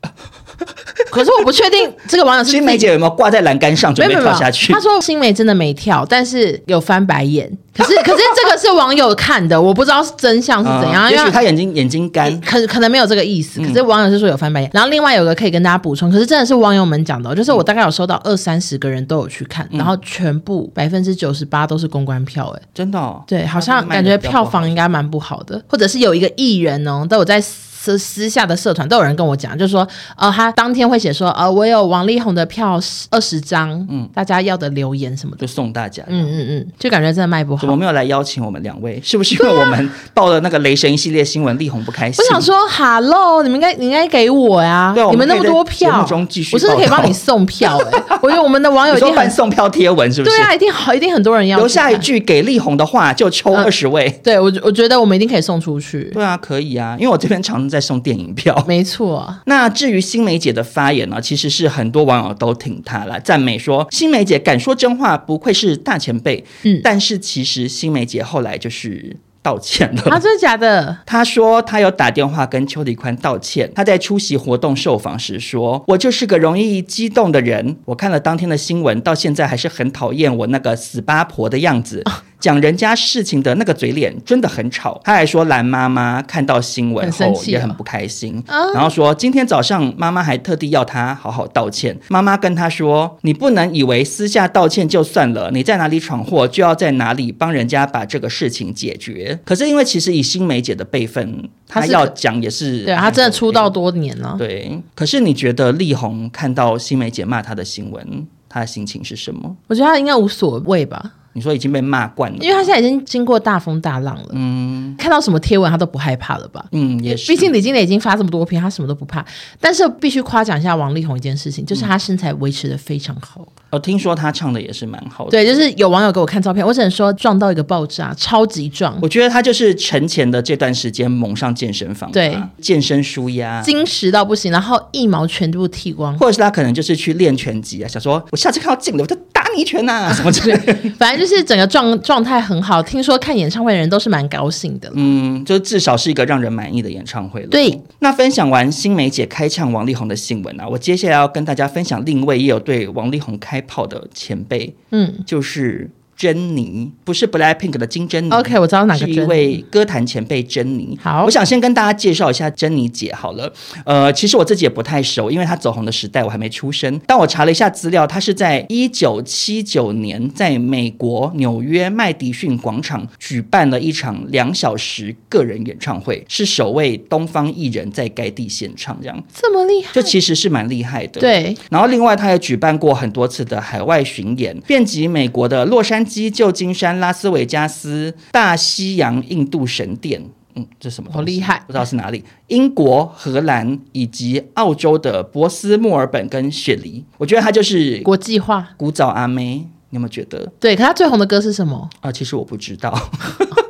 [1.14, 4.74] 可是我不确定这个网友是新梅姐有没有挂在栏杆上准备跳下去？
[4.74, 7.50] 他说新梅真的没跳，但是有翻白眼。
[7.76, 11.10] 可是 可是这个是网友看的，我不知道真相是怎样。
[11.12, 13.60] 也许他眼睛眼睛干，可可能没有这个意思。
[13.62, 14.70] 可是网友是说有翻白眼。
[14.74, 27.44] 然后另外有个可以跟大家补充，可是真的是网友们讲的，就是我大概有收到二三十个人都有去看，然后全部百分之九十八都是公关票，哎，真的，对，好像感觉票房应该蛮不好的，或者是有一个艺人哦，都有在。
[27.84, 37.60] 私私下的社团都有人跟我讲，就是说，呃，他当天会写说，呃，我有王力宏的票二十张，嗯，大家要的留言什么的，就送大家，嗯嗯嗯，就感觉真的卖不好。
[37.60, 39.02] 怎么没有来邀请我们两位？
[39.04, 42.24] 是不是因为我们报了那个雷神一系列新闻，力宏不开心？
[42.24, 47.78] 我想说，Hello，你们应该你应该给我呀，对，你们那么多票，我是不是可以帮你送票？
[47.92, 50.38] 哎，我觉得我们的网友 一定办送票贴文，是不是？
[50.38, 54.10] 对啊，一定好，一定很多人要留下一句给力宏的话，就抽二十位。
[54.24, 56.04] 对我，我觉得我们一定可以送出去。
[56.14, 58.56] 对啊，可以啊，因为我这边常常在送电影票。
[58.68, 66.46] 没错，那至于新梅姐的发言呢，其实是很多网友都挺她了，赞美说新梅姐敢说真话，不愧是大前辈。
[66.64, 70.04] 嗯，但是其实新梅姐后来就是道歉了。
[70.04, 71.00] 啊，真的假的？
[71.06, 73.72] 她说她有打电话跟邱礼宽道歉。
[73.76, 77.78] 她在出席活动受访时说：“我就是个容易激动的人。
[77.86, 91.98] 我看了当天的新闻，到现在还是很讨厌我那个死八婆的样子。”啊讲人家事情的那个嘴脸真的很吵，他还说蓝妈妈看到新闻后也很不开心，然后说今天早上妈妈还特地要他好好道歉。
[92.10, 99.40] 妈妈跟他说：“你不能以为私下道歉就算了，你在哪里闯祸就要在哪里帮人家把这个事情解决。
[99.46, 104.36] ”可是因为其实以新梅姐的辈分，她要讲也是对，她真的出道多年了。
[104.38, 109.56] 对，可是你觉得力宏看到新梅姐骂她的新闻，他的心情是什么？
[109.68, 111.14] 我觉得他应该无所谓吧。
[111.34, 114.28] 你说已经被骂惯了，因为他现在已经经过大风大浪了。
[114.32, 116.64] 嗯，看到什么贴文他都不害怕了吧？
[116.72, 117.32] 嗯，也是。
[117.32, 119.26] 毕竟李金磊已经发这么多篇，他什么都不怕。
[119.60, 123.46] 但是必须夸奖一下王力宏一件事情，就是他身材维持的非常好。
[123.72, 125.32] 哦、听说他唱的也是蛮好的。
[125.32, 128.96] 对，就是有网友给我看照片，我只能说撞到一个爆炸，超级壮。
[129.02, 140.74] 我觉得他就是沉潜的这段时间猛上健身房，对，健身舒压，精实到不行，然后一毛全部剃光，或者是他可能就是去练拳击啊，想说我下次看到镜头我就打你一拳呐、啊， 什么之类的。
[140.98, 141.84] 反正就是整个状。
[142.02, 144.92] 状态很好，听说看演唱会的人都是蛮高兴的。
[144.96, 147.48] 嗯，就至少是一个让人满意的演唱会了。
[147.48, 155.90] 对，那分享完新梅姐开呛王力宏的新闻啊，我接下来要跟大家分享另一位也有对王力宏开炮的前辈，嗯，就是。
[156.24, 160.98] 珍妮不是 BLACKPINK 的金珍妮，OK，我知道哪个，是一位歌坛前辈珍妮。
[161.02, 163.52] 好，我想先跟大家介绍一下珍妮姐好了。
[163.86, 166.98] 呃，其实我自己也不太熟，因为她走红的时代我还没出生。
[167.06, 181.20] 但我查了一下资料，她是在一九七九年在美国纽约麦迪逊广场举办了一场两小时个人演唱会，是首位东方艺人在该地献唱，这样这么厉害，就其实是蛮厉害的。
[181.20, 186.13] 对，然后另外她也举办过很多次的海外巡演，遍及美国的洛杉矶。
[186.30, 190.24] 旧金山、拉斯维加斯、大西洋、印度神殿，
[190.56, 191.10] 嗯，这什么？
[191.12, 192.24] 好厉害，不知道是哪里。
[192.48, 200.52] 英国、荷兰以及澳洲的博斯、墨尔本跟雪梨，我觉得它就是国际化古早阿妹，你有没有觉得？
[200.60, 202.12] 对，可他最红的歌是什么啊？
[202.12, 202.94] 其实我不知道。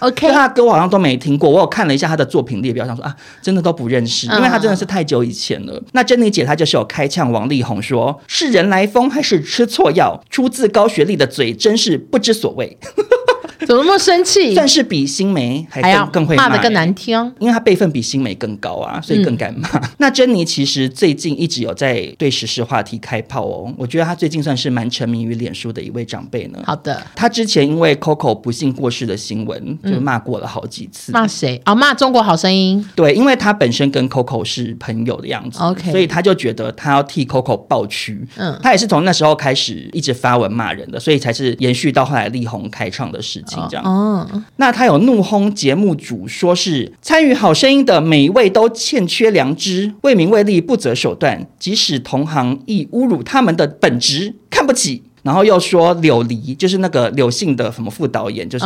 [0.00, 1.48] OK，他的歌我好像都没听过。
[1.48, 5.80] 我有看了一下他的作品列表，想说啊，真的都不认识，因为他真的是太久以前了。
[5.80, 5.84] Uh.
[5.92, 10.22] 那珍妮姐她就是有开呛王力宏说，是人来疯还是吃错药？
[10.30, 12.78] 出自高学历的嘴真是不知所谓。
[13.66, 14.54] 怎么那么生气？
[14.54, 19.68] 算是比新梅还更还更会骂，的更难听，因为他辈分比新梅更高啊，所以更敢骂。
[19.74, 26.58] 嗯、 那珍妮其实最近一直有在对时事话题开炮哦，我觉得她最近算是蛮沉迷于脸书的一位长辈呢。
[26.64, 31.12] 好的，她之前因为 Coco 不幸过世的新闻，就骂过了好几次。
[31.12, 31.60] 骂谁？
[31.64, 32.84] 哦，骂中国好声音。
[32.94, 38.26] 对，因为她本身跟 Coco 是朋友的样子，OK，所以她就觉得她要替 Coco 抱屈。
[38.36, 43.84] 嗯，他也是从那时候开始一直发文骂人的，所以才是延续到后来力宏开唱的事情这样。
[43.84, 44.26] 哦。
[44.56, 55.02] 那他有怒轰节目组，说是参与好声音的每一位都欠缺良知，为名为利不择手段，即使同行亦侮辱他们的本职，看不起。
[55.22, 58.64] 然后又说柳离就是那个柳姓的什么副导演，就是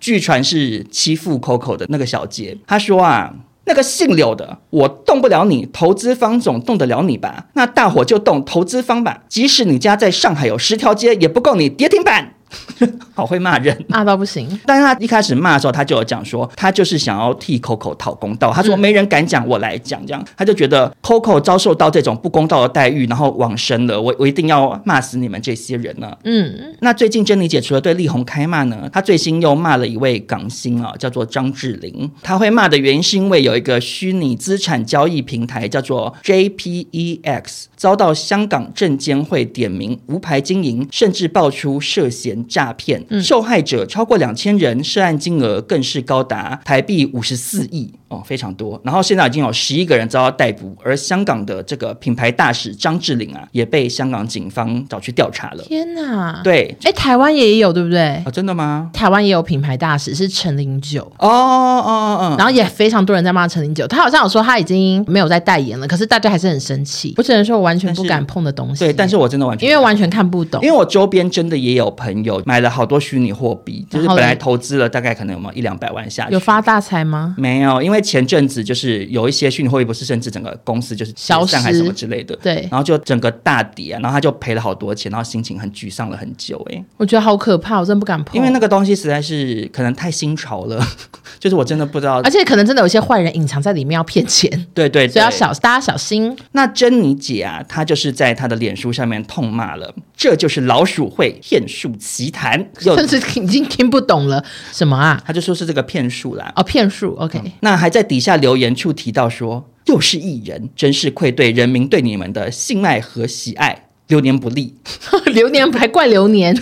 [0.00, 2.56] 据传是欺负 Coco 的那个小杰。
[2.66, 3.30] 他说啊，
[3.66, 7.48] 那个姓柳的，我动不了你，投资方总动得了你吧？
[7.52, 12.35] 那大伙就动投资方吧，即使你家在上海有十条街，也不够你跌停板。
[13.14, 14.48] 好会骂人， 骂到不行。
[14.66, 18.52] 但是他一开始骂的时候，他就有讲说，他就是想要替 Coco 讨公道。
[18.52, 26.16] 他说没人敢讲，我来讲，这样他就觉得 Coco 遭受到这种不公道的待遇，然后往生了，我我一定要骂死你们这些人呢。
[26.24, 32.10] 嗯，那最近珍妮姐除了对力宏开骂呢，她最新又骂了一位港星啊，叫做张智霖。
[32.22, 47.92] 她会骂的原因是因为有一个虚拟资产交易平台叫做 JPEX，遭到香港证监会点名无牌经营，甚至爆出涉嫌诈骗，嗯、受害者超过两千人，涉案金额更是高达台币五十四亿。
[48.08, 48.80] 哦，非常多。
[48.84, 55.64] 然后现在已经有十一个人遭到逮捕，而香港的这个品牌大使张智霖啊，也被香港警方找去调查了。
[55.64, 56.40] 天哪！
[56.44, 58.22] 对，哎，台湾也有对不对？
[58.24, 58.88] 哦，真的吗？
[58.92, 61.02] 台湾也有品牌大使是陈零九。
[61.18, 62.34] 哦哦哦哦。
[62.38, 67.12] 然后也非常多人在骂陈零九，他好像有说他已经没有在代言了，可是大家还是很生气。
[67.16, 68.84] 我只能说我完全不敢碰的东西。
[68.84, 77.34] 对，但是我真的完全因为完全看不懂，因为我周边真的也有朋友买了好多虚拟货币，就是本来投资了大概可能有没有一两百万下去，有发大财吗？
[77.38, 79.06] 没有，因为前阵子就是。
[79.06, 90.84] 有一些虚拟货币，不是甚至整个公司就是消散还是什么之类的，对，然后就整个大跌啊，然后他就赔了好多钱，然后心情很沮丧了很久，哎，我觉得好可怕，我真的不敢碰，因为那个东西实在是可能太新潮了，
[91.38, 96.36] 就是我真的不知道，而且可能真的有些坏人隐藏在里面要骗钱， 对，对对，所以要小大家小心。
[96.52, 104.42] 那珍妮姐啊，她就是在她的脸书上面痛骂了，这就是老鼠会骗术奇谈，甚至已经听不懂了
[104.72, 105.22] 什么啊？
[105.26, 108.74] 他就说是这个骗术啦，哦，骗术，OK，嗯，那还在底下留言。
[108.74, 114.74] 处提到说，又是艺人，真是愧对人民对你们的信赖和喜爱，流年不利，
[115.34, 116.56] 流年还怪流年，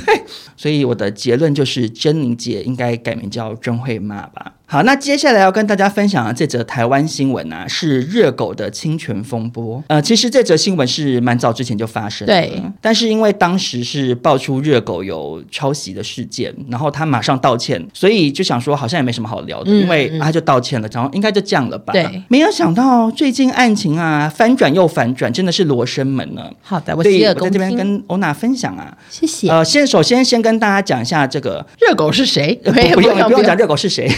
[0.57, 4.55] 所以我的结论就是，珍妮姐应该改名叫甄慧妈吧。
[4.75, 9.81] 好，那接下来要跟大家分享的这则台湾新闻啊，是热狗的侵权风波。
[9.87, 12.61] 呃，其实这则新闻是蛮早之前就发生的，对。
[12.81, 21.93] 但是因为当时是爆出热狗有抄袭的事件，然后他马上道歉，所以就想说好像也没什么好聊的，嗯、因为他就道歉了，然后应该就这样了吧。
[21.93, 22.25] 对。
[22.27, 26.53] 没有想到最近案情啊翻转又反转，真的是罗生门了。
[26.61, 27.47] 好的，我洗耳恭听。
[27.47, 29.49] 我在这边跟欧娜分享啊，谢谢。
[29.49, 32.53] 呃，先首先先跟大家讲一下这个热狗是谁？
[32.65, 34.11] 不用不用讲热狗是谁。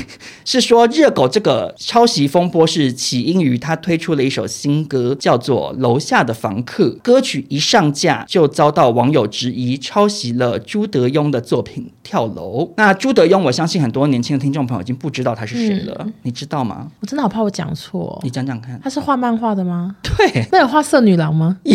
[0.49, 6.85] 是说热狗这个抄袭风波是起因于他推出了一首新歌，叫做《楼下的房客》。
[7.01, 12.63] 歌曲一上架就遭到网友质疑抄袭了朱德庸的作品《跳楼》。
[12.77, 16.87] 那朱德庸，我相信很多年轻的听众朋友已经不知道他是谁了，嗯、你知道吗？
[17.01, 18.81] 我真的好怕我讲错，你讲讲看。
[18.81, 19.97] 他是画漫画的吗？
[20.03, 21.57] 对，那有画色女郎吗？
[21.65, 21.75] 有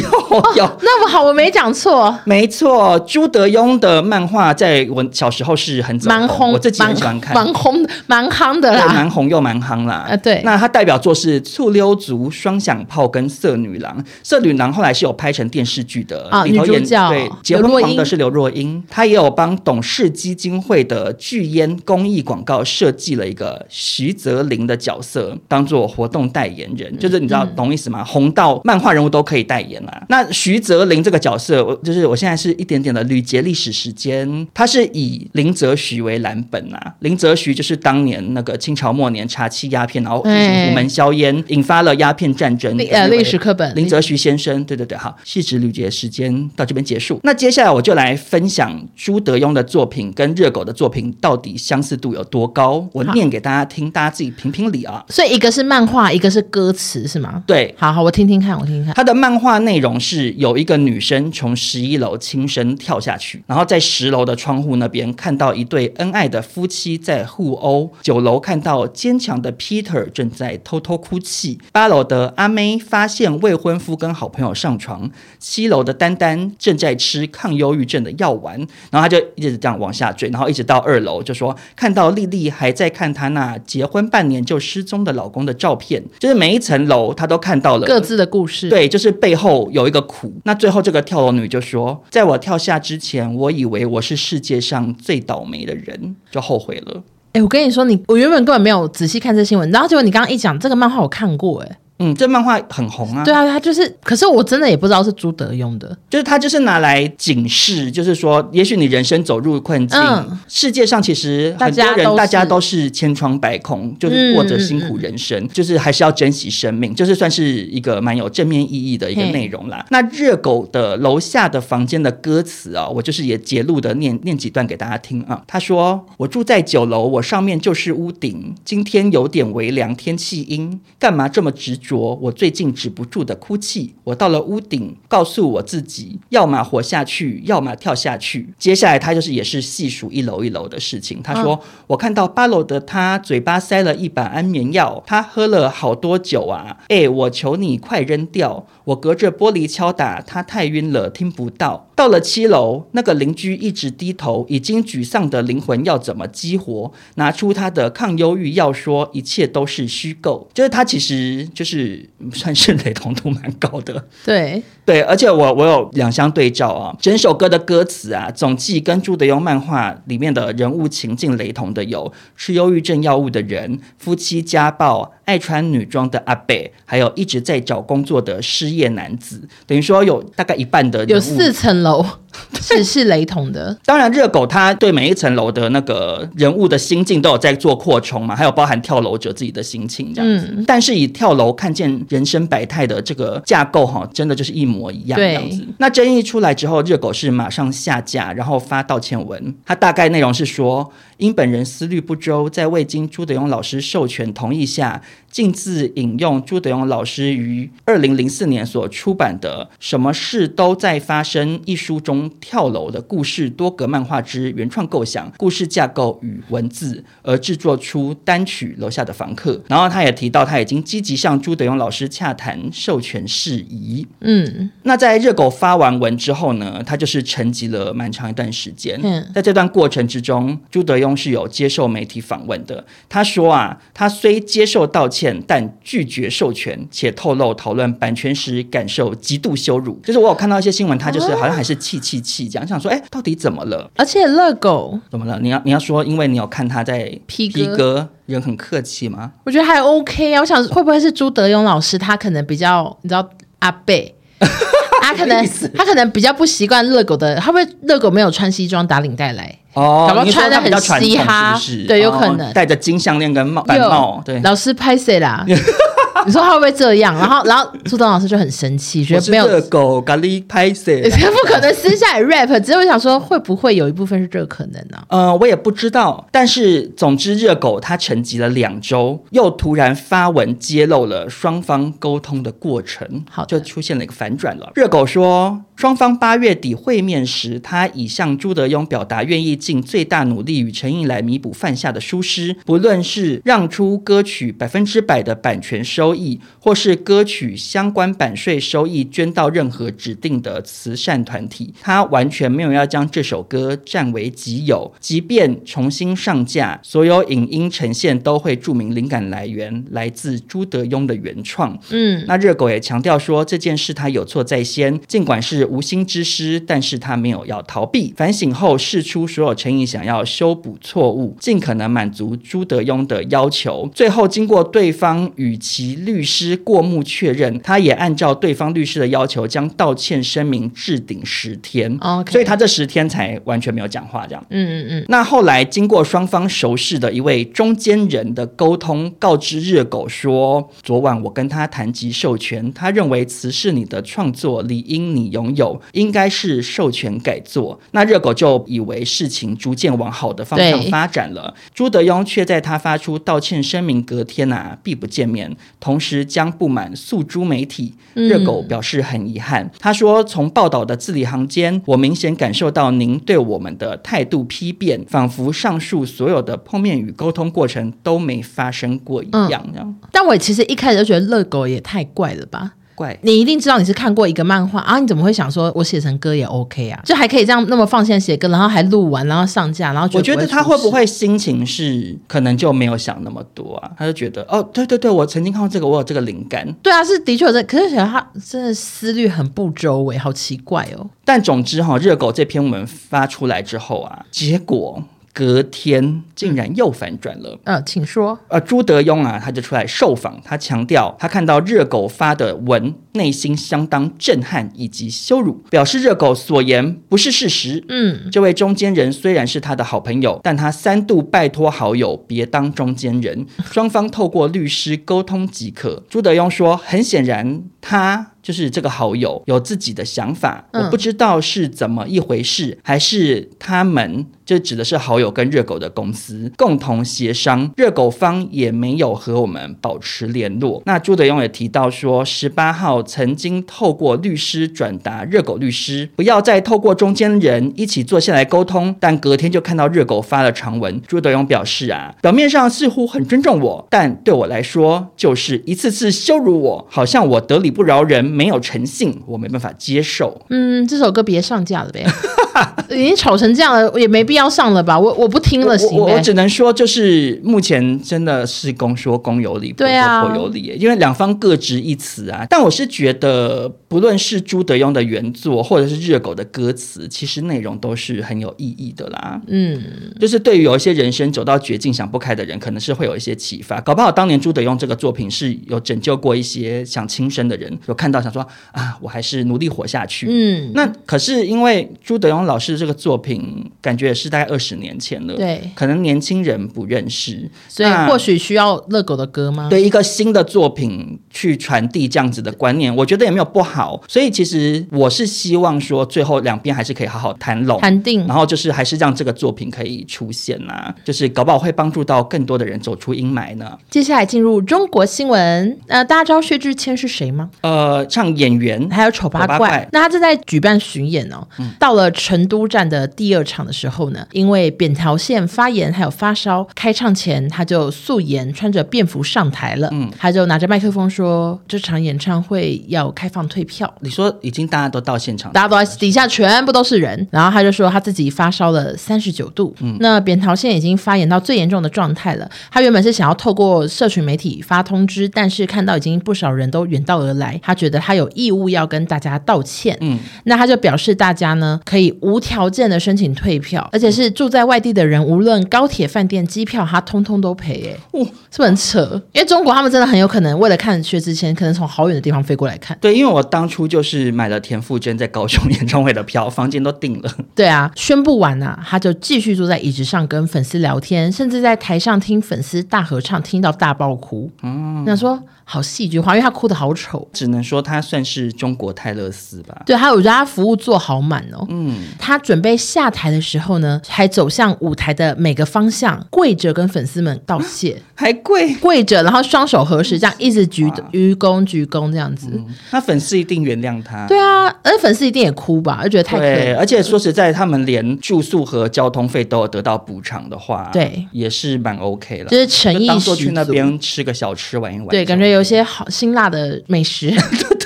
[0.55, 2.17] 有、哦，那么好，我没讲错。
[2.23, 9.41] 没错，朱德庸的漫画在我小时候是很蛮红，我自己很喜欢看，蛮红蛮夯的啦，蛮红又。
[9.41, 28.03] 蛮夯啦，啊对，那他代表作是《醋溜族》《双响炮》跟《色女郎》，《色女郎》后来是有拍成电视剧的，啊，里头演对结婚狂的是刘若英，他也有帮董事基金会的巨烟公益广告设计了一个徐泽林的角色，当做活动代言人，就是你知道、嗯、懂意思吗？
[28.03, 30.05] 红到漫画人物都可以代言啦。
[30.09, 39.27] 那徐泽林这个角色，我就是我现在是一点点的捋节历史时间，他是以林则徐为蓝本啊，林则徐就是当年那个清朝末年。
[39.31, 40.29] 查缉鸦片，然后虎
[40.75, 42.77] 门销烟，引发了鸦片战争。
[42.91, 47.17] 呃，历史课本，林则徐先生，对对对，好，细致捋节时间到这边结束。
[47.23, 55.03] 那接下来我就来分享朱德庸的作品跟热狗的作品到底相似度有多高，我念给大家听，大家自己评评理啊。
[55.09, 57.43] 所以一个是漫画，一个是歌词，是吗？
[57.45, 58.93] 对，好好，我听听看，我听听看。
[58.93, 78.57] 他的漫画内容是有一个女生从十一楼轻生跳下去，然后在十楼的窗户那边看到一对恩爱的夫妻在互殴，九楼看到坚强的 Peter 正在偷偷哭泣，八楼的阿妹发现未婚夫跟好朋友上床，七楼的丹丹正在吃抗忧郁症的药丸，
[78.89, 90.31] 然后他就一直这样往下坠，然后一直到二楼就说看到丽丽还在看她那结婚半年就失踪的老公的照片，就是每一层楼她都看到了各自的故事，对，就是背后有一个苦。
[90.45, 97.03] 那最后这个跳楼女就说，在我跳下之前，我以为我是世界上最倒霉的人，就后悔了。
[97.33, 101.77] 哎，我跟你说，你我原本根本没有仔细看这新闻，然后结果你刚刚一讲这个漫画，我看过，哎。
[102.01, 103.23] 嗯，这漫画很红啊。
[103.23, 119.85] 对啊，他就是，可是我真的也不知道是朱德用的，就是他就是拿来警示，就是说，也许你人生走入困境，嗯、世界上其实很多人，大家都是千疮百孔，就是过着辛苦人生，嗯、就是还是要珍惜生命，就是算是一个蛮有正面意义的一个内容啦。
[119.91, 125.43] 那热狗的楼下的房间的歌词啊，我就是也截录的念念几段给大家听啊。
[125.47, 133.93] 他说：“我住在九楼，我上面就是屋顶，今天有点微凉，天气阴，干嘛这么执着？”说，我最近止不住的哭泣。
[134.05, 138.53] 我到了屋顶，告诉我自己，要么活下去，要么跳下去。
[138.57, 141.21] 接下来他就是也是细数一楼一楼的事情。
[141.21, 146.77] 他说，嗯、我看到八楼的他嘴巴塞了一把安眠药，他喝了好多酒啊！
[146.87, 148.65] 哎，我求你快扔掉！
[148.85, 151.87] 我隔着玻璃敲打，他太晕了，听不到。
[151.95, 156.91] 到了七楼，那个邻居一直低头，已经沮丧的灵魂要怎么激活？
[157.15, 160.49] 拿出他的抗忧郁药，说一切都是虚构。
[160.55, 164.07] 就是他其实就是算是 雷同度蛮高的。
[164.25, 179.41] 对对，而且我我有两相对照啊，整首歌的歌词啊，总计跟朱德庸漫画里面的人物情境雷同的有吃忧郁症药物的人、夫妻家暴、爱穿女装的阿北，还有一直在找工作的失业男子。
[179.65, 182.05] 等于说有大概一半的有四层楼。
[182.61, 190.49] 是是雷同的，当然热狗他对每一层楼的那个人物的心境都有在做扩充嘛，还有包含跳楼者自己的心情这样子。
[190.55, 195.61] 嗯、但是以跳楼看见人生百态的这个架构哈，真的就是一模一样这样子。
[195.77, 199.53] 那争议出来之后，热狗是马上下架，然后发道歉文。
[199.65, 219.53] 他大概内容是说，因本人思虑不周，在未经朱德庸老师授权同意下，径自引用朱德庸老师于二零零四年所出版的《什么事都在发生》一书中跳楼的故事多格漫画之原创构想、故事架构与文字，而制作出单曲《楼下的房客》。
[219.67, 224.05] 然后他也提到，他已经积极向朱德庸老师洽谈授权事宜。
[224.19, 228.99] 嗯，那在热狗发完文之后呢，他就是沉寂了蛮长一段时间。
[229.03, 232.85] 嗯，在这段过程之中，朱德庸是有接受媒体访问的。
[233.07, 235.21] 他说啊，他虽接受道歉。
[235.47, 239.99] 但拒绝授权，且透露讨论版权时感受极度羞辱。
[240.03, 243.89] 就是我有看到一些新闻，他就是好像还是气气气这样，想说，哎，到底怎么了？
[243.95, 245.39] 而且乐狗怎么了？
[245.41, 249.31] 你要你要说，因为你有看他在 P 哥人很客气吗？
[249.45, 250.41] 我觉得还 OK 啊。
[250.41, 253.29] 我想会不会是朱德庸老师，他可能比较你知道
[253.59, 254.15] 阿贝，
[255.01, 259.57] 他可能他可能比较不习惯乐狗的，他会乐狗没有穿西装打领带来？
[259.73, 265.45] 哦，搞不好穿的很嘻哈，对，有可能戴着金项链跟帽，帽，对，老师拍谁啦？
[266.25, 267.15] 你说他会不会这样？
[267.15, 272.47] 然后，然后朱东老师就很生气，觉得没有热狗咖喱拍摄， 不可能私下里 rap。
[272.61, 274.97] 只是我想说，会不会有一部分是这个可能呢？
[275.09, 276.27] 呃，我也不知道。
[276.31, 284.71] 但是总之，热狗他沉寂了两周，又突然发文揭露了双方沟通的过程，好，就出现了一个反转了。
[284.75, 296.10] 热狗说，双方八月底会面时，他已向朱德庸表达愿意尽最大努力与诚意来弥补犯下的疏失，不论是让出歌曲百分之百的版权收。
[296.11, 304.91] 收益，或是歌曲相关版税收益捐到任何指定的慈善团体，他完全没有要将这首歌占为己有。
[304.99, 311.79] 即便重新上架，所有影音呈现都会注明灵感来源来自朱德庸的原创。
[311.91, 323.89] 嗯，那热狗也强调说这件事他有错在先，尽管是无心之失，但是他没有要逃避，反省后释出所有诚意，想要修补错误，尽可能满足朱德庸的要求。
[323.95, 331.97] 最后经过对方与其律师过目确认，他也按照对方律师的要求，将道歉声明置顶十天。
[332.29, 334.45] 所以他这十天才完全没有讲话，这样。
[334.49, 335.05] 嗯嗯嗯。
[335.07, 347.79] 那后来经过双方熟识的一位中间人的沟通，告知热狗说，昨晚我跟他谈及授权，他认为词是你的创作，理应你拥有，应该是授权改作。
[347.91, 351.53] 那热狗就以为事情逐渐往好的方向发展了。
[351.73, 355.55] 朱德庸却在他发出道歉声明隔天啊，避不见面。
[355.79, 359.63] 同时将不满诉诸媒体，热狗表示很遗憾。
[359.63, 369.65] 嗯、他说：“从报道的字里行间，我明显感受到您对我们的态度批变，仿佛上述所有的碰面与沟通过程都没发生过一样。
[369.75, 372.73] 嗯”但我其实一开始就觉得热狗也太怪了吧。
[373.21, 374.99] 你一定知道你是看过一个漫画啊？
[374.99, 377.01] 你怎么会想说我写成歌也 OK 啊？
[377.03, 383.91] 就还可以这样那么放心写歌，然后还录完，然后上架，然后我觉得他会不会心情是可能就没有想那么多啊？
[383.97, 386.71] 他就觉得哦，对对对，我曾经看过这个，我有这个灵感。
[386.83, 391.09] 对啊，是的确有这，可是觉得他真的思虑很不周围，好奇怪哦。
[391.25, 395.03] 但总之哈，热狗这篇文发出来之后啊，结果。
[395.33, 397.57] 隔天竟然又反转了。
[397.63, 398.37] 呃，请说。
[398.49, 407.83] 呃，朱德庸啊，他就出来受访，他强调他看到热狗发的文内心相当震撼以及羞辱，表示热狗所言不是事实。
[407.87, 416.03] 嗯，这位中间人虽然是他的好朋友，但他三度拜托好友别当中间人，双方透过律师沟通即可。
[416.09, 418.27] 朱德庸说，很显然他。
[418.41, 430.81] 就是这个好友有自己的想法，嗯、我不知道是怎么一回事，还是他们就指的是好友跟热狗的公司共同协商，热狗方也没有和我们保持联络。
[430.87, 440.99] 那朱德庸也提到说，十八号曾经透过律师转达热狗律师不要再透过中间人一起坐下来沟通，但隔天就看到热狗发了长文。
[441.07, 448.23] 朱德庸表示啊，表面上似乎很尊重我，但对我来说就是一次次羞辱我，好像我得理不饶人。
[448.23, 450.45] 没有诚信，我没办法接受。
[450.49, 452.05] 嗯，这首歌别上架了呗。
[452.89, 454.99] 已经吵成这样了，也没必要上了吧？
[454.99, 455.97] 我我不听了，行。
[455.97, 460.75] 我只能说，就是目前真的是公说公有理，婆说婆有理。
[460.79, 462.45] 因为两方各执一词啊。
[462.49, 469.41] 但我是觉得，不论是朱德庸的原作，或者是热狗的歌词，其实内容都是很有意义的啦。
[469.47, 469.81] 嗯，
[470.19, 473.79] 就是对于有一些人生走到绝境想不开的人，可能是会有一些启发。
[473.81, 480.27] 搞不好当年朱德庸这个作品是有拯救过一些想轻生的人，有看到想说啊，我还是努力活下去。
[480.29, 482.81] 嗯，那可是因为朱德庸老师。
[482.81, 489.67] 这个作品感觉也是大概二十年前了，对，可能年轻人不认识，所以或许需要乐狗的歌吗？
[489.69, 494.01] 对，一个新的作品去传递这样子的观念，我觉得也没有不好。
[494.07, 503.77] 所以其实我是希望说，最后两边还是可以好好谈拢、谈定，然后就是还是让这个作品可以出现呐、啊，就是搞不好会帮助到更多的人走出阴霾呢。
[503.91, 507.51] 接下来进入中国新闻，呃，大家知道薛之谦是谁吗？
[507.61, 509.57] 呃，唱演员，还有丑八怪。
[509.57, 512.71] 怪那他正在举办巡演哦，嗯、到了成都。
[512.71, 519.89] 站的第二场的时候呢，因为扁桃腺发炎还有发烧，开唱前他就素颜穿着便服上台了。
[519.91, 527.27] 嗯，他就拿着麦克风说：“这场演唱会要开放退票。”你说已经大家都到现场，大家都在底下全部都是人。
[527.29, 532.49] 然后他就说他自己发烧了三十九度，嗯，那扁桃腺已经发炎到最严重的状态了。
[532.71, 539.97] 他原本是想要透过社群媒体发通知，但是看到已经不少人都远道而来，他觉得他有义务要跟大家道歉。
[539.99, 542.71] 嗯，那他就表示大家呢可以无条。
[542.71, 547.93] 件的申请退票，而且是住在外地的人，无论高铁、饭店、机票，他通通都赔。
[547.93, 549.21] 哎，哇，是不是很扯？
[549.33, 552.97] 因为中国他们真的很有可能为了看薛之谦，可能从好远的地方飞过来看。
[553.01, 557.29] 对，因为我当初就是买了田馥甄在高雄演唱会的票，房间都订了。
[557.53, 564.49] 对啊，宣布完啊，他就继续坐在椅子上跟粉丝聊天，甚至在台上听粉丝大合唱，听到大爆哭。
[564.63, 565.37] 嗯，那说。
[565.71, 569.83] 好戏剧化，因为他哭的好丑，只能说他算是中国泰勒斯吧。
[569.85, 571.65] 对，还有我觉得他服务做好满哦。
[571.69, 582.49] 嗯，他准备下台的时候呢，还走向舞台的每个方向，跪着跟粉丝们道谢， 还跪跪着，然后双手合十，这样一直鞠鞠躬鞠躬这样子。
[582.51, 584.27] 嗯，那粉丝一定原谅他。
[584.27, 586.75] 对啊，而粉丝一定也哭吧，就觉得太可怜。
[586.77, 592.49] 而且说实在，他们连住宿和交通费都有得到补偿的话，对，也是蛮 OK 了。
[592.49, 595.07] 就是诚意，当做去那边吃个小吃玩一玩。
[595.07, 597.31] 对，感觉有些好辛辣的美食。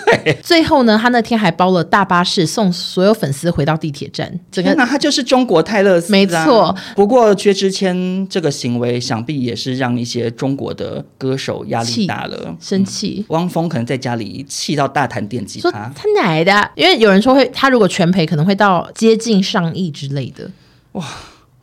[0.05, 4.39] 对，最后呢，他那天还包了大巴士送所有粉丝回到地铁站。
[4.51, 6.75] 整个那他就是中国泰勒斯，没错。
[6.95, 13.25] 不过薛之谦这个行为，想必也是让一些中国的歌手压力大了，生气。
[13.29, 16.71] 汪峰可能在家里气到大谈电吉他，他奶的！
[16.75, 20.49] 因为有人说会，他如果全赔，可能会到接近上亿之类的。
[20.93, 21.03] 哇。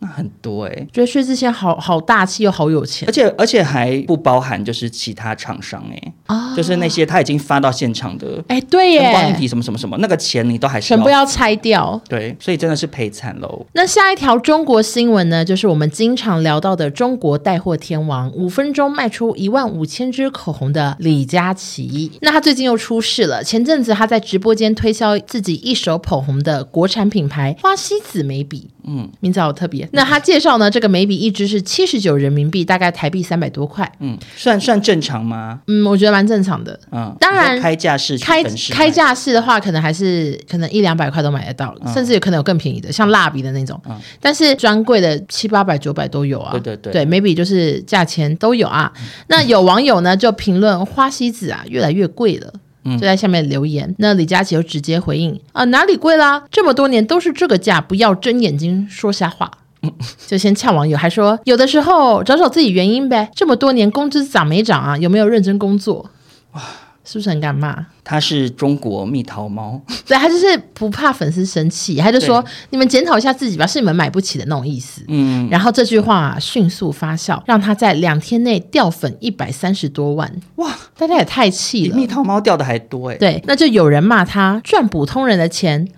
[0.03, 13.65] 那很多哎、欸，觉得薛之谦好好大气又好有钱，而且而且还不包含就是其他厂商哎、欸，啊，就是那些他已经发到现场的哎，对耶，灯光体什么什么什么，那个钱你都还是全部要拆掉，对，所以真的是赔惨喽。
[13.75, 23.45] 那下一条中国新闻呢，就是我们经常聊到的中国带货天王，五分钟卖出一万五千支口红的李佳琦，那他最近又出事了。
[23.45, 29.89] 前阵子他在直播间推销自己一手捧红的国产品牌花西子眉笔，嗯，名字好特别。
[29.95, 33.91] 那他介绍呢，这个眉笔一支是七十九人民币，大概台币三百多块。
[34.01, 35.61] 嗯，算算正常吗？
[35.67, 36.79] 嗯，我觉得蛮正常的。
[36.91, 43.81] 嗯，当然开架式开开架式的话，可能还是可能一两百块都买得到，嗯、甚至有可能有更便宜的，像蜡笔的那种。
[43.89, 46.53] 嗯，但是专柜的七八百九百都有啊。
[46.53, 48.93] 对对对，对眉笔就是价钱都有啊。
[48.97, 52.53] 嗯、那有网友呢就评论花西子啊越来越贵了。
[52.85, 56.43] 就在下面留言，那李佳琦就直接回应啊，哪里贵啦？
[56.51, 59.49] 这么多年都是这个价，不要睁眼睛说瞎话。
[60.27, 63.31] 就先呛网友，还说有的时候找找自己原因呗。
[63.35, 64.97] 这么多年工资涨没涨啊？
[64.99, 66.11] 有没有认真工作？
[66.53, 66.63] 哇，
[67.05, 67.87] 是不是很敢骂？
[68.05, 75.03] 他是中国蜜桃猫， 对，他就是不怕粉丝生气，他就说你们检讨一下自己吧，是你们买不起的那种意思。
[75.09, 80.33] 嗯，然后这句话迅速发酵，让他在两天内掉粉一百三十多万。
[80.57, 83.17] 哇，大家也太气了，比蜜桃猫掉的还多哎。
[83.17, 85.89] 对，那就有人骂他赚普通人的钱，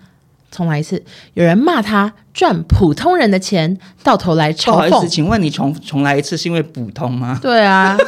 [0.55, 1.03] 重来一次，
[1.33, 4.89] 有人骂他赚普通人的钱，到头来嘲讽。
[4.89, 7.37] 不好意思，请问你重重来一次是因为普通吗？
[7.41, 7.97] 对啊。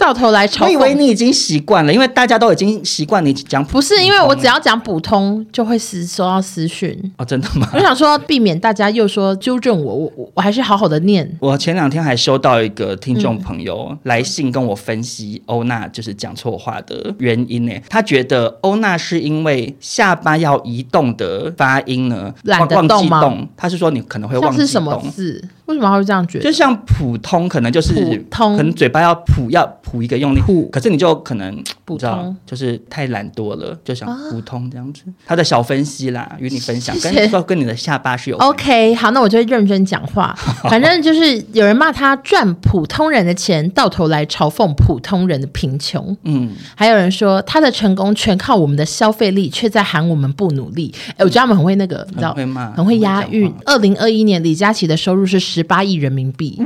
[0.00, 3.62] 到头来嘲讽，我以为你已经习惯了，因为大家都已经习惯你讲。
[3.66, 6.98] 不是，因为我只要讲普通，就会私收到私讯。
[7.18, 7.68] 哦，真的吗？
[7.74, 11.30] 我想说，避免大家又说纠正我，我我我还是好好的念。
[11.38, 17.72] 我前两天还收到一个听众朋友来信跟我分析欧娜就是讲错话的原因呢。
[17.90, 23.20] 他觉得欧娜是因为下巴要移动的发音呢，懒得动吗？
[23.20, 23.46] 动。
[23.54, 24.66] 他是说你可能会忘记动。
[24.66, 25.44] 是什么字？
[25.66, 26.44] 为什么会这样觉得？
[26.44, 29.60] 就像普通，可能就是普通，可能嘴巴要普要。
[29.90, 35.02] 补一个用力，可是你就可能不知道，就是太懒惰了，就想普通这样子。
[35.26, 38.36] 他的小分析啦，与你分享，跟说跟你的下巴是有。
[38.36, 40.36] OK，好，那我就会认真讲话。
[40.70, 46.16] 反正就是有人骂他赚普通人的钱，到头来嘲讽普通人的贫穷。
[46.24, 50.94] 嗯，还有人说他的成功全靠我们的消费力，却在喊我们不努力。
[51.16, 52.34] 哎，我觉得他们很会那个，你知道，
[52.76, 53.52] 很会押韵。
[53.64, 56.60] 二零二一年李佳琦的收入是十八亿人民币，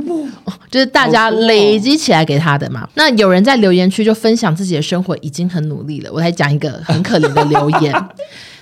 [0.69, 2.87] 就是大家累积起来给他的嘛。
[2.95, 6.11] 那有人在留言区就分享自己的生活，已经很努力了。
[6.11, 7.93] 我来讲一个很可怜的留言，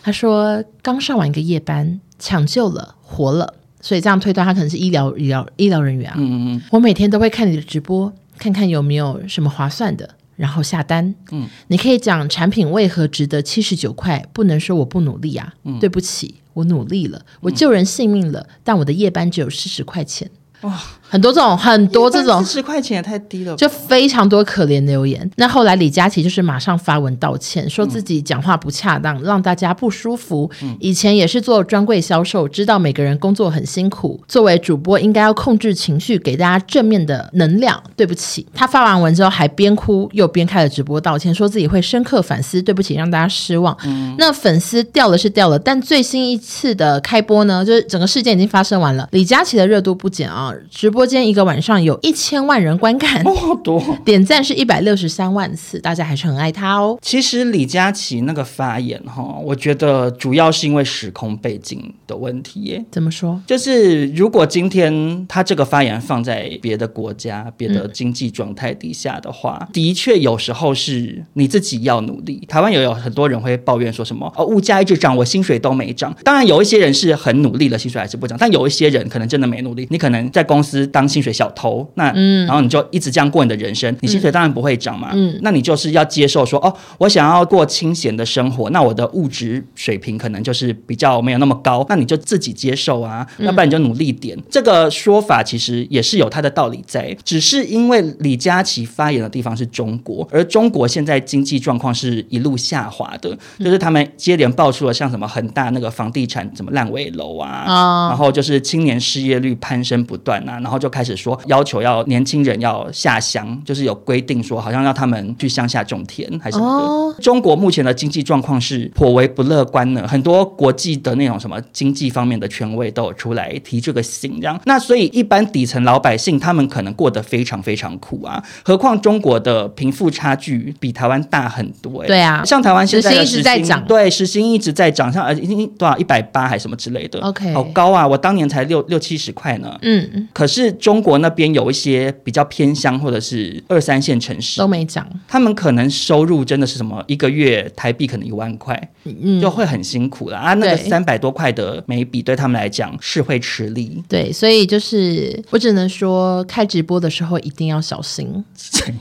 [0.01, 6.15] 他说刚上完一个夜班，抢救了，活了，所以这样推断他可能是医疗医疗医疗人员啊。
[6.17, 11.13] 嗯嗯，我每天都会看你的直播，看看有没有什么划算的，然后下单。
[11.31, 15.53] 嗯，你可以讲产品为何值得七十九块，不能说我不努力啊。
[15.63, 20.29] 嗯，对不起，我努力了，我救人性命了，嗯，但我的夜班只有四十块钱。
[20.61, 20.79] 哇。
[21.13, 25.29] 很多这种很多这种十块钱也太低了，就非常多可怜的留言。
[25.35, 30.49] 那后来李佳琦就是马上发文道歉，说自己讲话不恰当，让大家不舒服。
[30.63, 37.79] 嗯、以前也是做专柜销售，知道每个人工作很辛苦，作为主播应该要控制情绪，给大家正面的能量。
[37.95, 42.59] 对不起，他发完文之后还边哭又边开了直播道歉，说自己会深刻反思。
[42.59, 43.77] 对不起，让大家失望。
[43.85, 49.07] 嗯、那粉丝掉了是掉了，但最新一次的开播呢，就是整个事件已经发生完了。
[49.11, 51.02] 李佳琦的热度不减啊，直播。
[51.05, 56.97] 间一个晚上有一千万人观看，哦，多点赞是一百六十三万次，大家还是很爱他哦。
[57.01, 62.85] 其实李佳琦那个发言哈，我觉得主要是因为时空背景的问题耶。
[62.91, 63.41] 怎么说？
[63.47, 72.43] 就是如果今天他这个发言放在别的国家、别的经济状态底下的话，嗯、的确有时候是你自己要努力。
[72.47, 76.15] 台湾也有很多人会抱怨说什么哦，物价一直涨，我薪水都没涨。
[76.23, 78.37] 当然有一些人是很努力了，薪水还是不涨。
[78.39, 80.87] 但有一些人可能真的没努力，你可能在公司。
[80.93, 85.09] 当薪水小偷，那、嗯、然后你就一直这样过你的人生，你薪水当然不会涨嘛。
[85.13, 94.37] 嗯，那你就是要接受说，哦，我想要过清闲的生活，那我的物质水平可能就是比较没有那么高，那你就自己接受啊，要不然你就努力点。
[94.37, 110.82] 嗯、这个说法其实也是有它的道理在，只是因为李佳琦发言的地方是中国，而中国现在经济状况是一路下滑的，就是他们接连爆出了像什么恒大那个房地产什么烂尾楼啊，哦、然后就是青年失业率攀升不断啊，然后。
[110.83, 116.85] 就开始说要求要年轻人要下乡，就是有规定说好像让他们去乡下种田还是什么的。
[116.85, 124.59] 哦、中国目前的经济状况是颇为不乐观的，很多国际的那种什么经济方面的权威都有出来提这个醒，这样。
[124.65, 132.07] 那所以一般底层老百姓他们可能过得非常非常苦啊，何况中国的贫富差距比台湾大很多，欸。
[132.07, 137.21] 对啊，像台湾现在的时薪一直在涨，对，时薪一直在涨，像呃已经多少一百八还是什么之类的。
[137.21, 139.79] OK，好高啊，我当年才六六七十块呢。
[139.81, 140.62] 嗯，可是。
[140.71, 150.53] 中国那边有一些比较偏乡或者是二三线城市都没涨，他们可能收入真的是什么一个月台币可能一万块，嗯，就会很辛苦了啊。
[150.53, 154.01] 那个三百多块的每笔对他们来讲是会吃力。
[154.07, 158.27] 对，所以就是我只能说，开直播的时候一定要小心，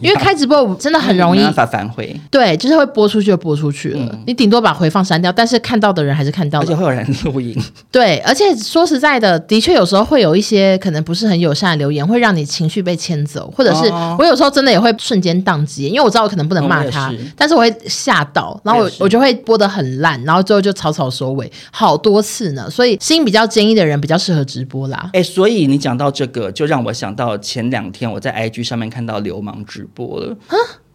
[0.01, 2.19] 因为开直播真的很容易没办法反悔。
[2.31, 7.57] 对，就是会播出去就播出去了，嗯、你顶多把回放删掉，但是看到的人还是看到的，而且会有人录音。
[7.91, 11.73] 对，而且说实在的，的确有时候会有一些可能不是很友善。
[11.73, 13.89] 的留言会让你情绪被牵走，或者是
[14.19, 22.69] 我有时候真的也会瞬间宕机，因为我知道我可能不能骂他，是但是我会吓到，然后我我就会播的很烂，然后最后就草草收尾，好多次呢。
[22.71, 25.11] 所以心比较坚毅的人比较适合直播啦。
[25.13, 30.37] 哎，所以你讲到这个，就让我想到前两天我在 IG 上面看到流氓直播了。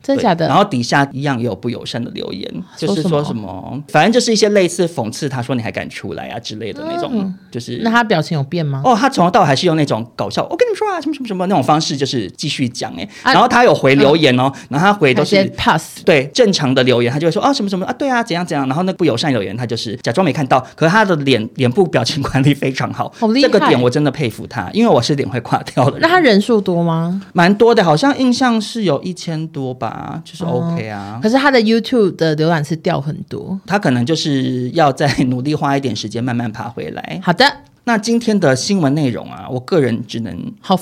[0.07, 0.47] 真假的？
[0.47, 7.81] 然后底下一样也有不友善的留言，就是说什么，反正就是一些类似讽刺，他说你还敢出来啊之类的那种，嗯、就是。
[7.83, 8.81] 那他表情有变吗？
[8.85, 13.03] 哦，他从头到尾还是用那种搞笑，我跟你说啊，什么什么什么那种方式，就是继续讲哎。
[13.23, 18.65] 啊、然后他有回留言哦，嗯、然后他回都是 pass，对正常的留言，他就会说啊、哦、什么什么啊，对啊，怎样怎样。
[18.67, 23.47] 然后那不友善留言，他就是假装没看到，可是他的脸脸部表情管理非常好，好厉害。
[23.47, 25.97] 这个点我真的佩服他，因为我是脸会垮掉的。
[25.99, 27.21] 那他人数多吗？
[27.33, 31.17] 蛮多的，好像印象是有一千多吧，就是 OK 啊。
[31.17, 37.19] 哦、可是他的 YouTube 的浏览次掉很多，他可能就是要再努力花一点时间慢慢爬回来。
[37.23, 37.45] 好的。
[37.87, 40.37] 那今天的新闻内容啊，我个人只能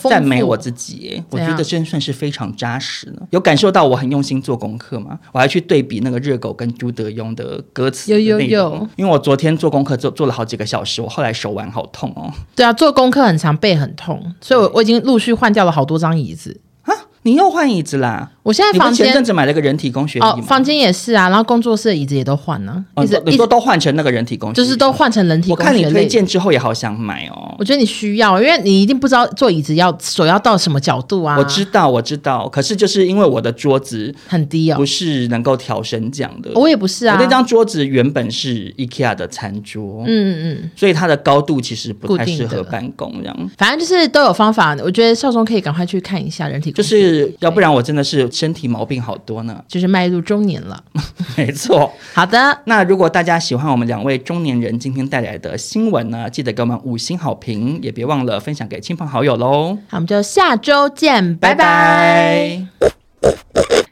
[0.09, 3.28] 赞美我自己，我觉得真算是非常扎实了。
[3.30, 5.20] 有感受到我很用心做功课吗？
[5.32, 8.88] 我还去对比那个热狗跟朱德庸的歌词，有有有。
[8.95, 12.34] 因为我昨天做功课做做了好几个小时，我后来手腕好痛哦。
[12.55, 16.59] 对啊，做功课很长背很痛，所以我我已经陆续换掉了好多张椅子。
[16.82, 18.32] 啊，你又换椅子啦？
[18.45, 25.63] 我现在房间前阵子买了个人体工学椅哦，房间也是啊，然后工作室的椅子也都换了，一直你说都换成那个人体工学，就是都换成人体工学。
[25.63, 27.55] 我看你推荐之后也好想买哦。
[27.57, 31.35] 我觉得你需要，因为你一定不知道坐椅子要手要到什么角度啊。
[31.39, 36.51] 我知道，我知道，可是就是因为我的桌子很低哦，不是能够调升降的。
[36.53, 43.51] 我也不是啊，我那张桌子原本是 IKEA 的餐桌，嗯嗯嗯，所以它的高度其实不太适合办公这样。
[43.57, 50.83] 反正就是都有方法，我觉得少中可以赶快去看一下人体工学，就是要不然我真的是身体毛病好多呢，就是迈入中年了，
[51.38, 51.91] 没错。
[52.13, 59.77] 好的，那如果大家喜欢我们两位中年人今天带来的新闻呢，记得给我们五星好评，也别忘了分享给亲朋好友喽。
[59.88, 62.67] 好，我们就下周见，拜拜。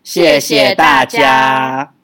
[0.04, 2.03] 谢谢大家。